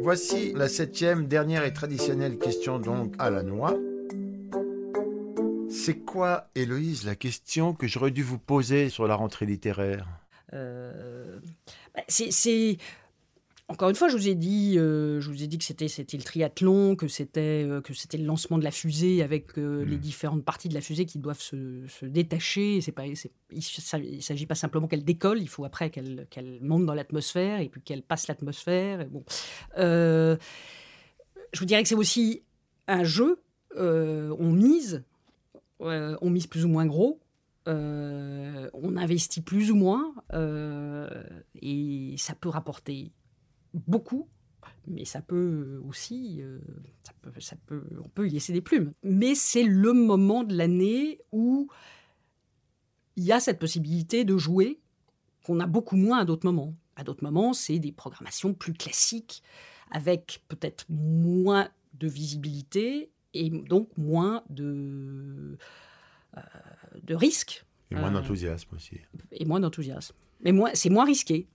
Voici 0.00 0.52
la 0.52 0.68
septième, 0.68 1.26
dernière 1.26 1.64
et 1.64 1.72
traditionnelle 1.72 2.38
question 2.38 2.78
donc 2.78 3.14
à 3.18 3.28
la 3.30 3.42
noix. 3.42 3.74
C'est 5.68 5.98
quoi, 5.98 6.48
Héloïse, 6.54 7.04
la 7.04 7.16
question 7.16 7.74
que 7.74 7.86
j'aurais 7.86 8.12
dû 8.12 8.22
vous 8.22 8.38
poser 8.38 8.88
sur 8.88 9.06
la 9.08 9.14
rentrée 9.14 9.46
littéraire? 9.46 10.06
Euh, 10.52 11.38
bah, 11.94 12.02
c'est- 12.08 12.76
encore 13.68 13.88
une 13.90 13.96
fois, 13.96 14.08
je 14.08 14.16
vous 14.16 14.28
ai 14.28 14.34
dit, 14.36 14.78
euh, 14.78 15.20
je 15.20 15.28
vous 15.28 15.42
ai 15.42 15.48
dit 15.48 15.58
que 15.58 15.64
c'était 15.64 15.88
c'était 15.88 16.16
le 16.16 16.22
triathlon, 16.22 16.94
que 16.94 17.08
c'était 17.08 17.64
euh, 17.68 17.80
que 17.80 17.94
c'était 17.94 18.16
le 18.16 18.24
lancement 18.24 18.58
de 18.58 18.64
la 18.64 18.70
fusée 18.70 19.22
avec 19.22 19.58
euh, 19.58 19.84
les 19.84 19.96
Mm. 19.96 20.00
différentes 20.00 20.44
parties 20.44 20.68
de 20.68 20.74
la 20.74 20.80
fusée 20.80 21.04
qui 21.04 21.18
doivent 21.18 21.40
se, 21.40 21.84
se 21.88 22.06
détacher. 22.06 22.80
C'est 22.80 22.92
pas, 22.92 23.02
c'est- 23.14 23.32
il 23.50 23.56
ne 24.16 24.20
s'agit 24.20 24.46
pas 24.46 24.54
simplement 24.54 24.86
qu'elle 24.86 25.04
décolle, 25.04 25.40
il 25.40 25.48
faut 25.48 25.64
après 25.64 25.90
qu'elle 25.90 26.26
qu'elle 26.30 26.58
monte 26.62 26.86
dans 26.86 26.94
l'atmosphère 26.94 27.58
et 27.60 27.68
puis 27.68 27.80
qu'elle 27.80 28.02
passe 28.02 28.28
l'atmosphère. 28.28 29.00
et 29.00 29.06
Bon, 29.06 29.24
je 29.76 30.36
vous 31.58 31.64
dirais 31.66 31.82
que 31.82 31.88
c'est 31.88 31.94
aussi 31.94 32.42
un 32.88 33.02
jeu. 33.04 33.40
on 33.76 34.52
mise, 34.52 35.02
on 35.80 36.30
mise 36.30 36.46
plus 36.46 36.64
ou 36.64 36.68
moins 36.68 36.86
gros. 36.86 37.20
Euh, 37.68 38.70
on 38.74 38.96
investit 38.96 39.40
plus 39.40 39.72
ou 39.72 39.74
moins 39.74 40.14
euh, 40.34 41.10
et 41.60 42.14
ça 42.16 42.36
peut 42.36 42.48
rapporter 42.48 43.10
beaucoup, 43.86 44.28
mais 44.86 45.04
ça 45.04 45.20
peut 45.20 45.80
aussi, 45.88 46.40
euh, 46.42 46.58
ça 47.02 47.12
peut, 47.22 47.40
ça 47.40 47.56
peut, 47.66 47.84
on 48.04 48.08
peut 48.08 48.26
y 48.28 48.30
laisser 48.30 48.52
des 48.52 48.60
plumes. 48.60 48.92
Mais 49.02 49.34
c'est 49.34 49.62
le 49.64 49.92
moment 49.92 50.44
de 50.44 50.54
l'année 50.56 51.20
où 51.32 51.68
il 53.16 53.24
y 53.24 53.32
a 53.32 53.40
cette 53.40 53.58
possibilité 53.58 54.24
de 54.24 54.36
jouer 54.36 54.78
qu'on 55.44 55.60
a 55.60 55.66
beaucoup 55.66 55.96
moins 55.96 56.18
à 56.18 56.24
d'autres 56.24 56.46
moments. 56.46 56.74
À 56.96 57.04
d'autres 57.04 57.24
moments, 57.24 57.52
c'est 57.52 57.78
des 57.78 57.92
programmations 57.92 58.54
plus 58.54 58.72
classiques 58.74 59.42
avec 59.90 60.42
peut-être 60.48 60.84
moins 60.88 61.68
de 61.94 62.08
visibilité 62.08 63.10
et 63.34 63.50
donc 63.50 63.88
moins 63.96 64.42
de, 64.50 65.56
euh, 66.36 66.40
de 67.02 67.14
risques 67.14 67.64
Et 67.90 67.94
moins 67.94 68.10
Euh. 68.10 68.20
d'enthousiasme 68.20 68.74
aussi. 68.74 68.98
et 69.32 69.44
moins 69.44 69.60
d'enthousiasme. 69.60 70.14
Mais 70.42 70.52
moins, 70.52 70.70
c'est 70.74 70.90
moins 70.90 71.04
risqué. 71.04 71.46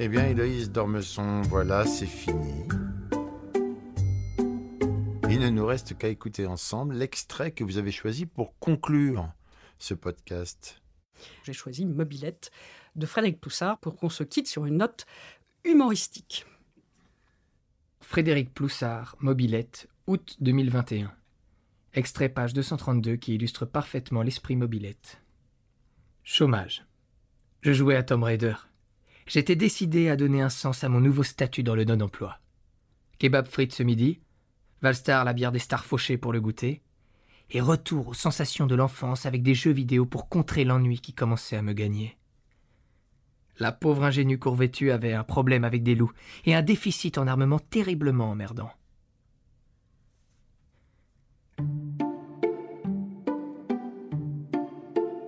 Eh 0.00 0.08
bien, 0.08 0.28
Héloïse 0.28 0.70
Dormesson, 0.70 1.42
voilà, 1.42 1.84
c'est 1.84 2.06
fini. 2.06 2.62
Il 5.28 5.40
ne 5.40 5.48
nous 5.50 5.66
reste 5.66 5.98
qu'à 5.98 6.06
écouter 6.06 6.46
ensemble 6.46 6.94
l'extrait 6.94 7.50
que 7.50 7.64
vous 7.64 7.78
avez 7.78 7.90
choisi 7.90 8.24
pour 8.24 8.56
conclure 8.60 9.28
ce 9.76 9.94
podcast. 9.94 10.80
J'ai 11.42 11.52
choisi 11.52 11.84
Mobilette 11.84 12.52
de 12.94 13.06
Frédéric 13.06 13.40
Poussard 13.40 13.78
pour 13.78 13.96
qu'on 13.96 14.08
se 14.08 14.22
quitte 14.22 14.46
sur 14.46 14.66
une 14.66 14.76
note 14.76 15.04
humoristique. 15.64 16.46
Frédéric 18.00 18.54
Ploussard, 18.54 19.16
Mobilette, 19.18 19.88
août 20.06 20.36
2021. 20.38 21.12
Extrait 21.94 22.28
page 22.28 22.52
232 22.52 23.16
qui 23.16 23.34
illustre 23.34 23.66
parfaitement 23.66 24.22
l'esprit 24.22 24.54
Mobilette. 24.54 25.20
Chômage. 26.22 26.86
Je 27.62 27.72
jouais 27.72 27.96
à 27.96 28.04
Tomb 28.04 28.22
Raider. 28.22 28.54
J'étais 29.28 29.56
décidé 29.56 30.08
à 30.08 30.16
donner 30.16 30.40
un 30.40 30.48
sens 30.48 30.84
à 30.84 30.88
mon 30.88 31.00
nouveau 31.00 31.22
statut 31.22 31.62
dans 31.62 31.74
le 31.74 31.84
non-emploi. 31.84 32.40
Kebab 33.18 33.46
frites 33.46 33.74
ce 33.74 33.82
midi, 33.82 34.20
Valstar 34.80 35.24
la 35.24 35.34
bière 35.34 35.52
des 35.52 35.58
stars 35.58 35.84
fauchées 35.84 36.16
pour 36.16 36.32
le 36.32 36.40
goûter, 36.40 36.82
et 37.50 37.60
retour 37.60 38.08
aux 38.08 38.14
sensations 38.14 38.66
de 38.66 38.74
l'enfance 38.74 39.26
avec 39.26 39.42
des 39.42 39.54
jeux 39.54 39.72
vidéo 39.72 40.06
pour 40.06 40.28
contrer 40.30 40.64
l'ennui 40.64 41.00
qui 41.00 41.12
commençait 41.12 41.56
à 41.56 41.62
me 41.62 41.74
gagner. 41.74 42.16
La 43.58 43.72
pauvre 43.72 44.04
ingénue 44.04 44.38
courvêtue 44.38 44.92
avait 44.92 45.12
un 45.12 45.24
problème 45.24 45.64
avec 45.64 45.82
des 45.82 45.94
loups 45.94 46.12
et 46.44 46.54
un 46.54 46.62
déficit 46.62 47.18
en 47.18 47.26
armement 47.26 47.58
terriblement 47.58 48.30
emmerdant. 48.30 48.70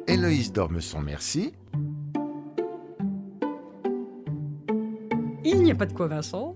Héloïse 0.07 0.53
Dormesson, 0.53 1.03
merci. 1.03 1.53
Il 5.43 5.63
n'y 5.63 5.71
a 5.71 5.75
pas 5.75 5.87
de 5.87 5.93
quoi, 5.95 6.07
Vincent. 6.07 6.55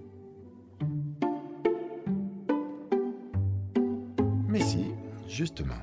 Mais 4.48 4.60
si, 4.60 4.92
justement. 5.26 5.74